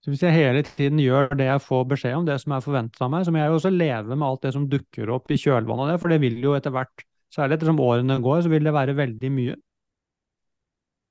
Så 0.05 0.13
hvis 0.13 0.23
jeg 0.25 0.37
hele 0.37 0.63
tiden 0.65 1.01
gjør 1.03 1.35
det 1.37 1.49
jeg 1.49 1.61
får 1.61 1.83
beskjed 1.91 2.15
om, 2.17 2.27
det 2.29 2.39
som 2.41 2.55
er 2.57 2.63
forventet 2.65 3.03
av 3.05 3.11
meg, 3.13 3.25
så 3.27 3.33
må 3.35 3.41
jeg 3.43 3.51
jo 3.51 3.57
også 3.59 3.73
leve 3.75 4.17
med 4.17 4.29
alt 4.29 4.45
det 4.47 4.53
som 4.55 4.69
dukker 4.71 5.11
opp 5.13 5.33
i 5.35 5.37
kjølvannet 5.41 5.85
av 5.85 5.91
det, 5.91 5.97
for 6.01 6.13
det 6.13 6.21
vil 6.23 6.39
jo 6.45 6.55
etter 6.57 6.73
hvert, 6.73 7.05
særlig 7.35 7.59
ettersom 7.59 7.83
årene 7.85 8.17
går, 8.25 8.45
så 8.47 8.53
vil 8.53 8.69
det 8.69 8.73
være 8.77 8.95
veldig 8.97 9.31
mye. 9.35 9.57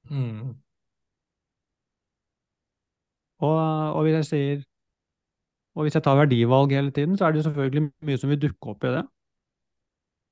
Mm. 0.09 0.55
Og, 3.43 3.57
og, 3.59 4.01
hvis 4.05 4.15
jeg 4.15 4.27
sier 4.31 4.61
Og 5.75 5.85
hvis 5.85 5.97
jeg 5.97 6.03
tar 6.07 6.17
verdivalg 6.17 6.71
hele 6.73 6.91
tiden, 6.95 7.17
så 7.17 7.27
er 7.27 7.35
det 7.35 7.43
jo 7.43 7.49
selvfølgelig 7.49 7.83
mye 8.07 8.17
som 8.17 8.31
vil 8.31 8.39
dukke 8.41 8.71
opp 8.71 8.87
i 8.87 8.93
det. 8.95 9.03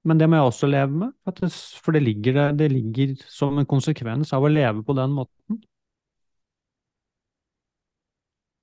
Men 0.06 0.20
det 0.22 0.28
må 0.30 0.38
jeg 0.38 0.50
også 0.52 0.68
leve 0.70 1.00
med, 1.02 1.14
for 1.82 1.96
det, 1.96 2.02
ligger, 2.04 2.52
det 2.54 2.70
ligger 2.72 3.16
som 3.30 3.58
en 3.58 3.66
konsekvens 3.66 4.34
av 4.38 4.44
å 4.46 4.52
leve 4.52 4.84
på 4.86 4.94
den 4.98 5.16
måten. 5.18 5.64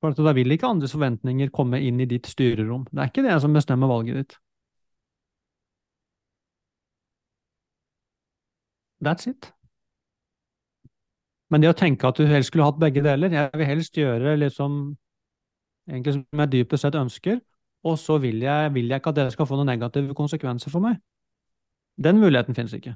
For 0.02 0.14
Da 0.18 0.35
vil 0.35 0.55
ikke 0.55 0.70
andres 0.70 0.94
forventninger 0.94 1.50
komme 1.55 1.81
inn 1.83 2.00
i 2.02 2.07
ditt 2.11 2.26
styrerom. 2.31 2.87
Det 2.90 3.02
er 3.02 3.11
ikke 3.11 3.26
det 3.26 3.40
som 3.42 3.55
bestemmer 3.55 3.90
valget 3.90 4.16
ditt. 4.22 4.38
That's 9.02 9.26
it. 9.26 9.52
Men 11.50 11.62
det 11.62 11.70
å 11.70 11.76
tenke 11.76 12.09
at 12.09 12.18
du 12.18 12.26
helst 12.26 12.52
skulle 12.52 12.64
hatt 12.64 12.78
begge 12.81 13.02
deler 13.05 13.35
Jeg 13.35 13.50
vil 13.59 13.68
helst 13.68 13.98
gjøre 13.98 14.38
liksom 14.38 14.96
egentlig 15.90 16.14
som 16.14 16.42
jeg 16.44 16.52
dypest 16.52 16.87
sett 16.87 16.94
ønsker, 16.96 17.40
og 17.85 17.98
så 17.98 18.18
vil 18.22 18.42
jeg, 18.42 18.74
vil 18.74 18.88
jeg 18.88 19.02
ikke 19.02 19.11
at 19.11 19.18
det 19.18 19.33
skal 19.35 19.48
få 19.50 19.59
noen 19.59 19.72
negative 19.74 20.14
konsekvenser 20.14 20.70
for 20.70 20.85
meg. 20.85 21.00
Den 22.02 22.20
muligheten 22.20 22.56
finnes 22.56 22.74
ikke. 22.76 22.94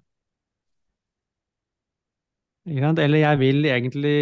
Eller 2.66 3.18
jeg 3.18 3.38
vil 3.38 3.64
egentlig 3.70 4.14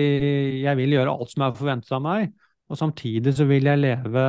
jeg 0.63 0.77
vil 0.77 0.97
gjøre 0.99 1.15
alt 1.15 1.31
som 1.33 1.47
er 1.47 1.55
forventet 1.57 1.93
av 1.97 2.03
meg, 2.05 2.33
og 2.69 2.77
samtidig 2.77 3.33
så 3.37 3.47
vil 3.49 3.65
jeg 3.65 3.81
leve 3.81 4.25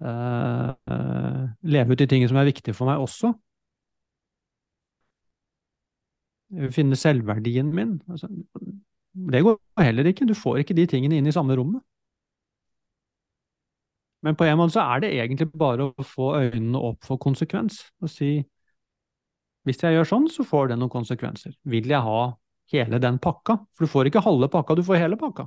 uh, 0.00 0.72
uh, 0.88 1.42
leve 1.62 1.92
ut 1.92 2.00
de 2.00 2.08
tingene 2.08 2.32
som 2.32 2.40
er 2.40 2.48
viktige 2.48 2.76
for 2.76 2.88
meg 2.88 3.04
også 3.04 3.34
finne 6.72 6.96
selvverdien 6.96 7.74
min. 7.74 8.02
Altså, 8.10 8.28
det 9.32 9.42
går 9.42 9.82
heller 9.82 10.04
ikke. 10.04 10.26
Du 10.28 10.34
får 10.34 10.56
ikke 10.56 10.74
de 10.74 10.86
tingene 10.86 11.16
inn 11.16 11.26
i 11.26 11.32
samme 11.32 11.56
rommet. 11.56 11.80
Men 14.22 14.36
på 14.36 14.44
en 14.44 14.56
måte 14.56 14.76
så 14.76 14.80
er 14.80 15.02
det 15.02 15.14
egentlig 15.18 15.48
bare 15.58 15.88
å 15.88 16.04
få 16.06 16.34
øynene 16.38 16.78
opp 16.78 17.02
for 17.04 17.18
konsekvens 17.18 17.80
og 18.00 18.10
si 18.10 18.36
hvis 19.66 19.82
jeg 19.82 19.94
gjør 19.94 20.08
sånn, 20.08 20.28
så 20.32 20.44
får 20.46 20.72
det 20.72 20.78
noen 20.80 20.92
konsekvenser. 20.92 21.54
Vil 21.70 21.90
jeg 21.90 22.02
ha 22.02 22.22
hele 22.72 22.98
den 23.02 23.18
pakka? 23.22 23.60
For 23.74 23.86
du 23.86 23.92
får 23.92 24.10
ikke 24.10 24.24
halve 24.24 24.48
pakka, 24.50 24.76
du 24.78 24.84
får 24.86 25.02
hele 25.04 25.18
pakka. 25.20 25.46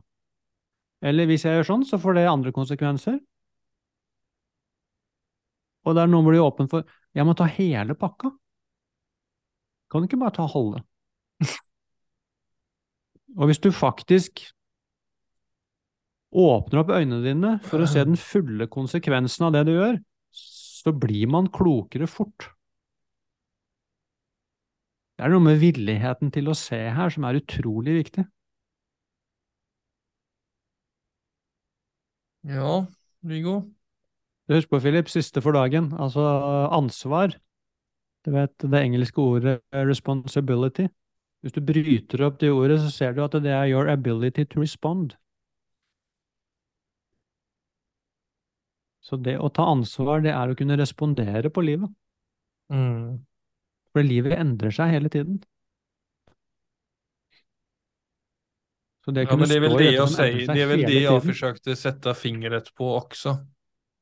Eller 1.05 1.27
hvis 1.29 1.43
jeg 1.45 1.57
gjør 1.57 1.67
sånn, 1.67 1.83
så 1.87 1.99
får 2.01 2.17
det 2.17 2.25
andre 2.31 2.53
konsekvenser. 2.55 3.19
Og 5.85 5.97
der 5.97 6.09
noen 6.09 6.25
blir 6.25 6.41
åpen 6.41 6.69
for 6.71 6.87
jeg 7.15 7.27
må 7.27 7.35
ta 7.37 7.47
hele 7.47 7.95
pakka. 7.99 8.31
Kan 9.91 10.03
du 10.03 10.09
ikke 10.09 10.19
bare 10.23 10.35
ta 10.35 10.47
halve? 10.49 10.81
Og 13.39 13.49
hvis 13.49 13.61
du 13.61 13.69
faktisk 13.75 14.41
åpner 16.35 16.81
opp 16.81 16.91
øynene 16.95 17.21
dine 17.23 17.53
for 17.63 17.83
å 17.83 17.87
se 17.87 18.03
den 18.03 18.19
fulle 18.19 18.67
konsekvensen 18.71 19.47
av 19.47 19.55
det 19.55 19.63
du 19.69 19.75
gjør, 19.75 19.99
så 20.35 20.91
blir 20.95 21.29
man 21.31 21.47
klokere 21.53 22.07
fort. 22.11 22.49
Det 25.15 25.23
er 25.23 25.31
noe 25.31 25.43
med 25.43 25.61
villigheten 25.61 26.31
til 26.35 26.51
å 26.51 26.57
se 26.59 26.79
her 26.91 27.13
som 27.13 27.23
er 27.27 27.39
utrolig 27.39 27.95
viktig. 28.01 28.25
Ja, 32.45 32.85
Viggo? 33.25 33.61
Husk 34.51 34.69
på, 34.69 34.79
Philip, 34.83 35.07
siste 35.09 35.41
for 35.41 35.55
dagen, 35.55 35.89
altså 35.97 36.21
ansvar. 36.75 37.33
Du 38.25 38.33
vet 38.35 38.53
det 38.61 38.81
engelske 38.81 39.21
ordet 39.21 39.59
responsibility. 39.73 40.89
Hvis 41.41 41.55
du 41.55 41.61
bryter 41.61 42.25
opp 42.25 42.39
det 42.41 42.51
ordet, 42.51 42.79
så 42.81 42.91
ser 42.91 43.15
du 43.15 43.23
at 43.23 43.37
det 43.41 43.53
er 43.53 43.69
your 43.71 43.89
ability 43.89 44.43
to 44.43 44.61
respond. 44.61 45.15
Så 49.05 49.17
det 49.21 49.37
å 49.37 49.51
ta 49.53 49.67
ansvar, 49.69 50.23
det 50.25 50.33
er 50.33 50.49
å 50.49 50.57
kunne 50.57 50.77
respondere 50.79 51.51
på 51.53 51.61
livet. 51.61 51.89
Mm. 52.73 53.21
For 53.95 54.03
livet 54.03 54.35
endrer 54.35 54.73
seg 54.75 54.91
hele 54.91 55.11
tiden. 55.11 55.39
Så 59.05 59.13
det 59.13 59.27
ja, 59.27 59.37
men 59.37 59.47
det 59.47 59.55
er 59.55 59.63
vel 59.63 59.75
det 59.77 59.89
jeg 59.93 60.11
si, 60.11 60.29
Det 60.49 60.61
er 60.61 60.69
vel 60.69 60.81
det 60.83 61.01
jeg 61.03 61.23
forsøkte 61.23 61.75
sette 61.77 62.13
fingeret 62.17 62.71
på 62.75 62.89
også. 62.97 63.37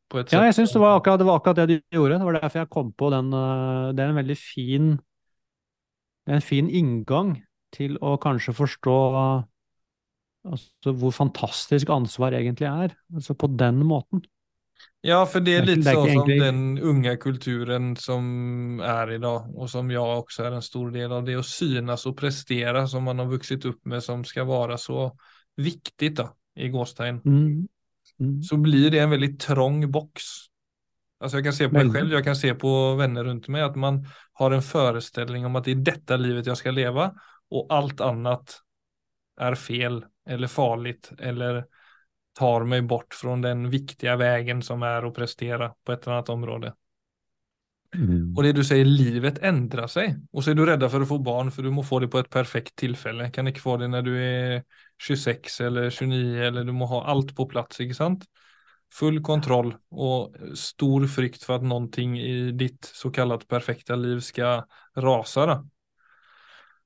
På 0.10 0.24
ja, 0.24 0.46
jeg 0.48 0.56
syns 0.56 0.72
det, 0.72 0.80
det, 0.80 1.26
var 1.28 1.38
akkurat 1.38 1.60
det 1.60 1.66
du 1.70 1.76
gjorde. 1.91 2.20
Det 2.22 2.28
var 2.30 2.38
derfor 2.39 2.64
jeg 2.64 2.72
kom 2.72 2.94
på 2.96 3.10
den. 3.12 3.34
Eh, 3.36 3.89
det 3.94 4.04
er 4.04 4.14
en 4.14 4.22
veldig 4.22 4.38
fin 4.39 4.94
en 6.32 6.44
fin 6.44 6.70
inngang 6.72 7.36
til 7.76 7.98
å 8.00 8.16
kanskje 8.22 8.54
forstå 8.56 8.98
altså, 10.48 10.94
hvor 10.94 11.16
fantastisk 11.16 11.91
ansvar 11.91 12.36
egentlig 12.38 12.70
er. 12.70 12.96
Altså 13.14 13.36
på 13.36 13.50
den 13.60 13.84
måten. 13.88 14.24
Ja, 15.04 15.26
for 15.28 15.43
det 15.43 15.58
er 15.58 15.66
litt 15.68 15.84
sånn 15.84 16.14
som 16.14 16.30
den 16.30 16.60
unge 16.80 17.18
kulturen 17.20 17.89
som 17.99 18.80
er 18.80 19.18
i 19.18 19.20
dag, 19.20 19.49
og 19.51 19.68
som 19.68 19.89
jeg 19.91 19.99
også 19.99 20.45
er 20.47 20.56
en 20.56 20.64
stor 20.64 20.93
del 20.93 21.12
av. 21.12 21.26
Det 21.28 21.36
å 21.36 21.43
synes 21.43 22.06
og 22.08 22.16
prestere 22.22 22.86
som 22.88 23.04
man 23.04 23.20
har 23.20 23.28
vokst 23.28 23.68
opp 23.68 23.82
med, 23.91 24.04
som 24.06 24.24
skal 24.24 24.47
være 24.47 24.78
så 24.80 25.10
viktig, 25.60 26.14
da, 26.22 26.30
i 26.56 26.72
gåstegn. 26.72 27.20
Mm. 27.26 27.68
Mm. 28.22 28.38
Så 28.47 28.58
blir 28.64 28.88
det 28.93 29.04
en 29.04 29.12
veldig 29.12 29.34
trang 29.43 29.84
boks. 29.91 30.32
Alltså 31.20 31.38
jag 31.38 31.43
kan 31.43 31.54
se 31.54 31.68
på 31.68 31.74
mig 31.74 31.84
selv, 31.84 31.93
själv, 31.93 32.12
jag 32.12 32.24
kan 32.24 32.36
se 32.36 32.56
på 32.56 32.95
vänner 32.95 33.24
runt 33.24 33.47
mig 33.47 33.62
att 33.62 33.76
man 33.76 34.08
har 34.34 34.51
en 34.51 34.62
föreställning 34.62 35.45
om 35.45 35.56
att 35.56 35.64
det 35.64 35.72
är 35.72 35.76
detta 35.76 36.18
livet 36.18 36.45
jag 36.45 36.58
ska 36.58 36.72
leva 36.72 37.14
och 37.49 37.68
allt 37.70 38.01
annat 38.01 38.62
är 39.39 39.56
fel 39.56 40.06
eller 40.30 40.47
farligt 40.47 41.12
eller 41.20 41.66
tar 42.38 42.65
meg 42.69 42.88
bort 42.89 43.13
fra 43.15 43.36
den 43.41 43.67
viktige 43.71 44.15
veien 44.19 44.63
som 44.65 44.84
er 44.88 45.05
å 45.05 45.13
prestere 45.15 45.73
på 45.84 45.93
et 45.93 46.05
eller 46.05 46.17
annet 46.17 46.34
område. 46.34 46.73
Mm. 47.93 48.34
Og 48.34 48.39
det 48.45 48.55
du 48.57 48.63
sier, 48.65 48.88
livet 48.89 49.38
endrer 49.45 49.89
seg, 49.91 50.15
og 50.34 50.41
så 50.41 50.51
er 50.51 50.57
du 50.57 50.63
redd 50.65 50.86
for 50.89 51.05
å 51.05 51.09
få 51.09 51.19
barn 51.21 51.51
for 51.53 51.65
du 51.65 51.69
må 51.73 51.84
få 51.86 51.99
det 52.01 52.09
på 52.13 52.23
et 52.23 52.31
perfekt 52.34 52.73
tilfelle. 52.81 53.29
Kan 53.34 53.49
ikke 53.49 53.61
få 53.61 53.77
det 53.81 53.91
når 53.93 54.07
du 54.07 54.13
er 54.17 54.63
26 55.03 55.59
eller 55.67 55.91
29 55.93 56.47
eller 56.47 56.65
du 56.65 56.73
må 56.73 56.89
ha 56.89 57.03
alt 57.13 57.36
på 57.38 57.45
plass, 57.51 57.77
ikke 57.84 57.97
sant? 57.97 58.25
Full 58.93 59.21
kontroll 59.25 59.71
og 59.89 60.57
stor 60.57 61.05
frykt 61.09 61.45
for 61.45 61.57
at 61.57 61.65
noe 61.65 61.89
i 62.17 62.34
ditt 62.57 62.89
så 62.89 63.09
perfekte 63.13 63.47
perfekta 63.49 63.97
liv 63.97 64.21
skal 64.25 64.65
rase. 65.01 65.45
Då. 65.49 65.61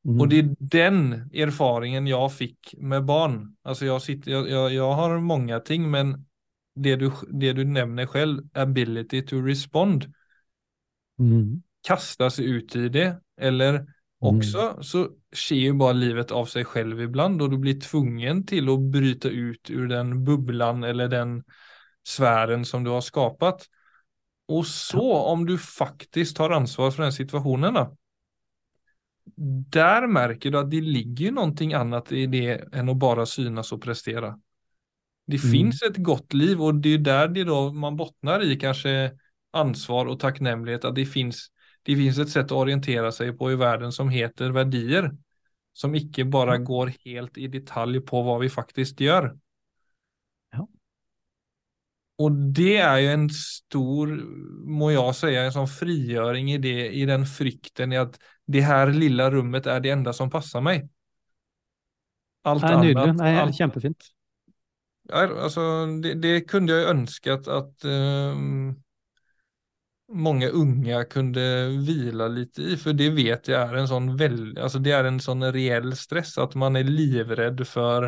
Mm. 0.07 0.21
Och 0.21 0.27
det 0.27 0.39
är 0.39 0.55
den 0.59 1.13
erfaringen 1.33 2.07
jag 2.07 2.33
fick 2.33 2.75
med 2.77 3.05
barn. 3.05 3.55
Alltså 3.61 3.85
jag, 3.85 4.01
sitter, 4.01 4.31
jag, 4.31 4.49
jag, 4.49 4.73
jag 4.73 4.93
har 4.93 5.19
många 5.19 5.59
ting 5.59 5.91
men 5.91 6.25
det 6.75 6.95
du, 6.95 7.11
det 7.29 7.53
du 7.53 7.63
nämner 7.65 8.05
själv, 8.05 8.43
ability 8.53 9.21
to 9.21 9.35
respond, 9.35 10.13
Mm. 11.19 11.61
kasta 11.87 12.29
ut 12.39 12.75
i 12.75 12.89
det. 12.89 13.21
Eller 13.41 13.85
också 14.19 14.77
så 14.81 15.09
sker 15.33 15.55
ju 15.55 15.73
bara 15.73 15.93
livet 15.93 16.31
av 16.31 16.45
sig 16.45 16.65
själv 16.65 17.01
ibland 17.01 17.41
och 17.41 17.49
du 17.49 17.57
blir 17.57 17.79
tvungen 17.79 18.45
till 18.45 18.69
att 18.69 18.79
bryta 18.79 19.29
ut 19.29 19.69
ur 19.69 19.87
den 19.87 20.23
bubblan 20.23 20.83
eller 20.83 21.07
den 21.07 21.43
sfären 22.07 22.65
som 22.65 22.83
du 22.83 22.89
har 22.89 23.01
skapat. 23.01 23.65
Och 24.47 24.67
så 24.67 25.13
om 25.13 25.45
du 25.45 25.57
faktiskt 25.57 26.37
tar 26.37 26.49
ansvar 26.49 26.91
för 26.91 27.03
den 27.03 27.13
situationen 27.13 27.73
då. 27.73 27.97
Där 29.69 30.07
märker 30.07 30.51
du 30.51 30.57
att 30.57 30.71
det 30.71 30.81
ligger 30.81 31.31
någonting 31.31 31.73
annat 31.73 32.11
i 32.11 32.25
det 32.27 32.73
än 32.73 32.89
att 32.89 32.97
bara 32.97 33.25
synas 33.25 33.71
och 33.71 33.81
prestera. 33.81 34.39
Det 35.27 35.37
Mm. 35.37 35.51
finns 35.51 35.81
ett 35.81 35.97
gott 35.97 36.33
liv 36.33 36.61
och 36.61 36.75
det 36.75 36.89
är 36.89 36.97
där 36.97 37.27
det 37.27 37.43
då 37.43 37.71
man 37.73 37.97
bottnar 37.97 38.43
i 38.43 38.55
kanske 38.55 39.11
ansvar 39.51 40.05
och 40.05 40.19
tacknämlighet 40.19 40.85
att 40.85 40.95
det 40.95 41.05
finns, 41.05 41.47
det 41.83 41.95
finns 41.95 42.17
ett 42.17 42.29
sätt 42.29 42.45
att 42.45 42.51
orientera 42.51 43.11
sig 43.11 43.37
på 43.37 43.51
i 43.51 43.55
världen 43.55 43.91
som 43.91 44.09
heter 44.09 44.49
värdier. 44.49 45.11
Som 45.73 45.95
icke 45.95 46.25
bara 46.25 46.53
Mm. 46.55 46.65
går 46.65 46.93
helt 47.05 47.37
i 47.37 47.47
detalj 47.47 47.99
på 48.01 48.21
vad 48.21 48.39
vi 48.39 48.49
faktiskt 48.49 48.99
gör. 48.99 49.37
Ja. 50.51 50.67
Och 52.15 52.31
det 52.31 52.77
är 52.77 52.97
ju 52.97 53.07
en 53.07 53.29
stor, 53.29 54.07
må 54.67 54.91
jag 54.91 55.15
säga, 55.15 55.43
en 55.43 55.51
sån 55.53 55.67
frigöring 55.67 56.51
i 56.51 56.57
det, 56.57 56.89
i 56.89 57.05
den 57.05 57.25
frykten 57.25 57.93
i 57.93 57.97
att 57.97 58.19
det 58.47 58.63
her 58.63 58.91
lilla 58.95 59.29
rummet 59.31 59.67
er 59.67 59.81
det 59.83 59.91
enda 59.95 60.13
som 60.15 60.31
passar 60.31 60.63
meg. 60.63 60.87
Alt 62.47 62.63
er 62.63 62.77
nydelig. 62.79 63.11
Annet, 63.11 63.25
er 63.27 63.41
allt, 63.43 63.57
kjempefint. 63.57 64.11
Ja, 65.07 65.23
altså, 65.27 65.63
det, 66.03 66.17
det 66.23 66.35
kunde 66.51 66.75
jeg 66.75 66.91
ønsket 66.91 67.47
at 67.47 67.83
att 67.83 68.77
mange 70.07 70.49
unge 70.49 70.69
unga 70.71 71.03
kunde 71.03 71.67
vila 71.67 72.27
lite 72.27 72.61
i, 72.61 72.77
for 72.77 72.93
det 72.93 73.09
vet 73.15 73.49
jeg 73.51 73.59
er 73.59 73.75
en 73.75 73.89
sånn 73.89 74.13
väl, 74.17 74.39
altså 74.55 74.79
det 74.79 74.93
er 74.95 75.07
en 75.09 75.19
sånn 75.19 75.43
reell 75.51 75.91
stress 75.99 76.37
at 76.39 76.55
man 76.55 76.79
er 76.79 76.87
livredd 76.87 77.63
for 77.67 78.07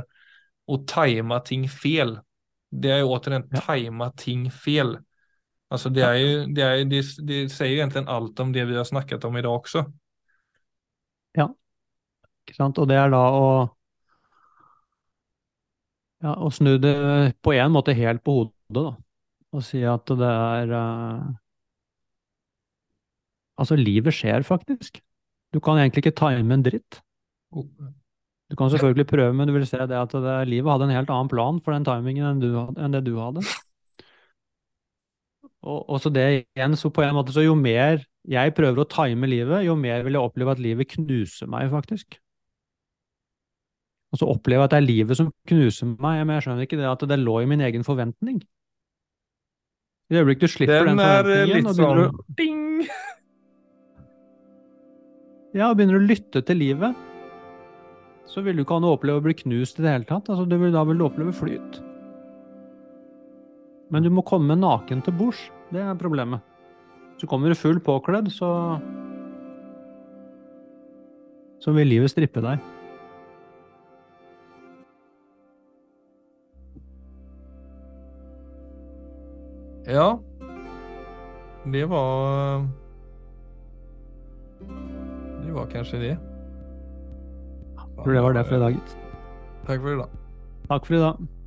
å 0.69 0.77
time 0.87 1.39
ting 1.45 1.65
fel. 1.69 2.19
Det 2.69 2.91
er 2.93 2.99
jo 3.01 3.13
återigen 3.15 3.47
Ja. 3.51 3.61
time 3.65 4.11
ting 4.15 4.49
fel. 4.51 4.97
Altså 5.69 5.89
det 5.89 6.03
er 6.03 6.15
jo, 6.15 6.45
det, 6.53 6.63
är, 6.63 6.83
det, 6.85 7.01
det 7.25 7.39
sier 7.51 7.73
jo 7.73 7.81
egentlig 7.81 8.05
alt 8.07 8.39
om 8.39 8.53
det 8.53 8.65
vi 8.69 8.77
har 8.77 8.85
snakket 8.85 9.25
om 9.25 9.37
idag 9.37 9.67
också. 11.36 11.49
Ikke 12.49 12.57
sant? 12.57 12.80
Og 12.82 12.88
det 12.89 12.97
er 12.97 13.11
da 13.13 13.21
å 13.36 13.49
ja, 16.23 16.34
å 16.36 16.49
snu 16.51 16.73
det 16.82 16.95
på 17.45 17.53
en 17.55 17.71
måte 17.71 17.95
helt 17.95 18.23
på 18.25 18.36
hodet, 18.39 18.55
da. 18.75 18.89
Og 19.55 19.63
si 19.65 19.80
at 19.88 20.09
det 20.19 20.30
er 20.30 20.73
uh, 20.73 21.30
Altså, 23.59 23.75
livet 23.75 24.15
skjer 24.15 24.45
faktisk. 24.47 25.01
Du 25.51 25.57
kan 25.59 25.75
egentlig 25.82 26.05
ikke 26.05 26.15
time 26.15 26.53
en 26.55 26.61
dritt. 26.63 27.01
Du 27.51 28.55
kan 28.55 28.69
selvfølgelig 28.71 29.05
prøve, 29.09 29.34
men 29.36 29.49
du 29.49 29.53
vil 29.57 29.65
se 29.67 29.82
det 29.84 29.97
at 29.99 30.13
det, 30.15 30.36
livet 30.47 30.71
hadde 30.71 30.88
en 30.88 30.93
helt 30.95 31.11
annen 31.11 31.27
plan 31.27 31.59
for 31.65 31.75
den 31.75 31.84
timingen 31.84 32.23
enn, 32.30 32.39
du, 32.39 32.53
enn 32.80 32.95
det 32.95 33.01
du 33.03 33.17
hadde. 33.19 33.43
Og, 35.59 35.82
og 35.89 35.99
så 35.99 36.07
det 36.13 36.23
igjen, 36.30 36.77
så 36.80 36.88
på 36.88 37.03
en 37.03 37.17
måte, 37.17 37.36
så 37.36 37.43
jo 37.43 37.57
mer 37.59 37.99
jeg 38.30 38.53
prøver 38.57 38.84
å 38.84 38.89
time 38.89 39.30
livet, 39.30 39.63
jo 39.65 39.75
mer 39.80 40.03
vil 40.05 40.17
jeg 40.17 40.30
oppleve 40.30 40.53
at 40.53 40.61
livet 40.61 40.91
knuser 40.93 41.49
meg, 41.49 41.71
faktisk. 41.73 42.19
Og 44.13 44.21
så 44.21 44.30
opplever 44.30 44.63
jeg 44.63 44.69
at 44.69 44.75
det 44.75 44.80
er 44.80 44.88
livet 44.88 45.17
som 45.17 45.32
knuser 45.49 45.89
meg, 45.91 46.21
men 46.23 46.36
jeg 46.38 46.45
skjønner 46.45 46.65
ikke 46.65 46.80
det 46.80 46.89
at 46.89 47.05
det 47.09 47.19
lå 47.21 47.36
i 47.41 47.49
min 47.49 47.63
egen 47.65 47.86
forventning. 47.86 48.41
I 50.09 50.15
det 50.15 50.23
øyeblikket 50.23 50.49
du 50.49 50.53
slipper 50.55 50.89
den, 50.89 50.97
Den 50.97 51.05
eh, 51.05 51.17
forventningen, 51.19 51.75
sånn... 51.77 52.01
og 52.01 52.23
begynner, 52.38 52.89
å, 52.89 52.95
ja, 55.57 55.69
og 55.69 55.77
begynner 55.77 55.99
å 55.99 56.07
lytte 56.09 56.41
til 56.45 56.61
livet, 56.61 57.05
så 58.30 58.41
vil 58.45 58.57
du 58.57 58.63
ikke 58.63 58.77
ha 58.77 58.84
noe 58.84 58.93
å 58.93 58.97
oppleve 58.97 59.21
å 59.21 59.25
bli 59.25 59.38
knust 59.38 59.82
i 59.82 59.86
det 59.86 59.93
hele 59.93 60.09
tatt. 60.09 60.30
Altså, 60.30 60.45
du 60.49 60.57
vil, 60.57 60.73
da 60.73 60.86
vil 60.86 61.01
du 61.01 61.05
oppleve 61.05 61.34
flyt. 61.34 61.82
Men 63.89 64.05
du 64.05 64.11
må 64.13 64.25
komme 64.25 64.57
naken 64.57 65.01
til 65.05 65.17
bords. 65.17 65.47
Det 65.73 65.82
er 65.82 65.97
problemet. 65.97 66.45
Så 67.20 67.28
kommer 67.28 67.51
du 67.51 67.55
full 67.55 67.80
påkledd, 67.84 68.32
så 68.32 68.80
Så 71.59 71.74
vil 71.76 71.89
livet 71.91 72.11
strippe 72.11 72.39
deg. 72.39 72.61
Ja. 79.89 80.20
Det 81.67 81.84
var... 81.91 82.63
Det 85.43 85.51
var 85.53 85.67
kanskje 85.74 85.99
det. 85.99 86.13
Tror 88.03 88.13
det 88.13 88.24
var 88.24 88.34
det 88.34 88.45
for 88.47 88.55
i 88.55 88.59
dag, 88.59 88.78
gitt. 88.78 88.95
for 89.82 89.91
i 89.91 89.99
dag. 89.99 90.15
Takk 90.70 90.88
for 90.88 90.95
i 90.95 91.03
dag. 91.03 91.38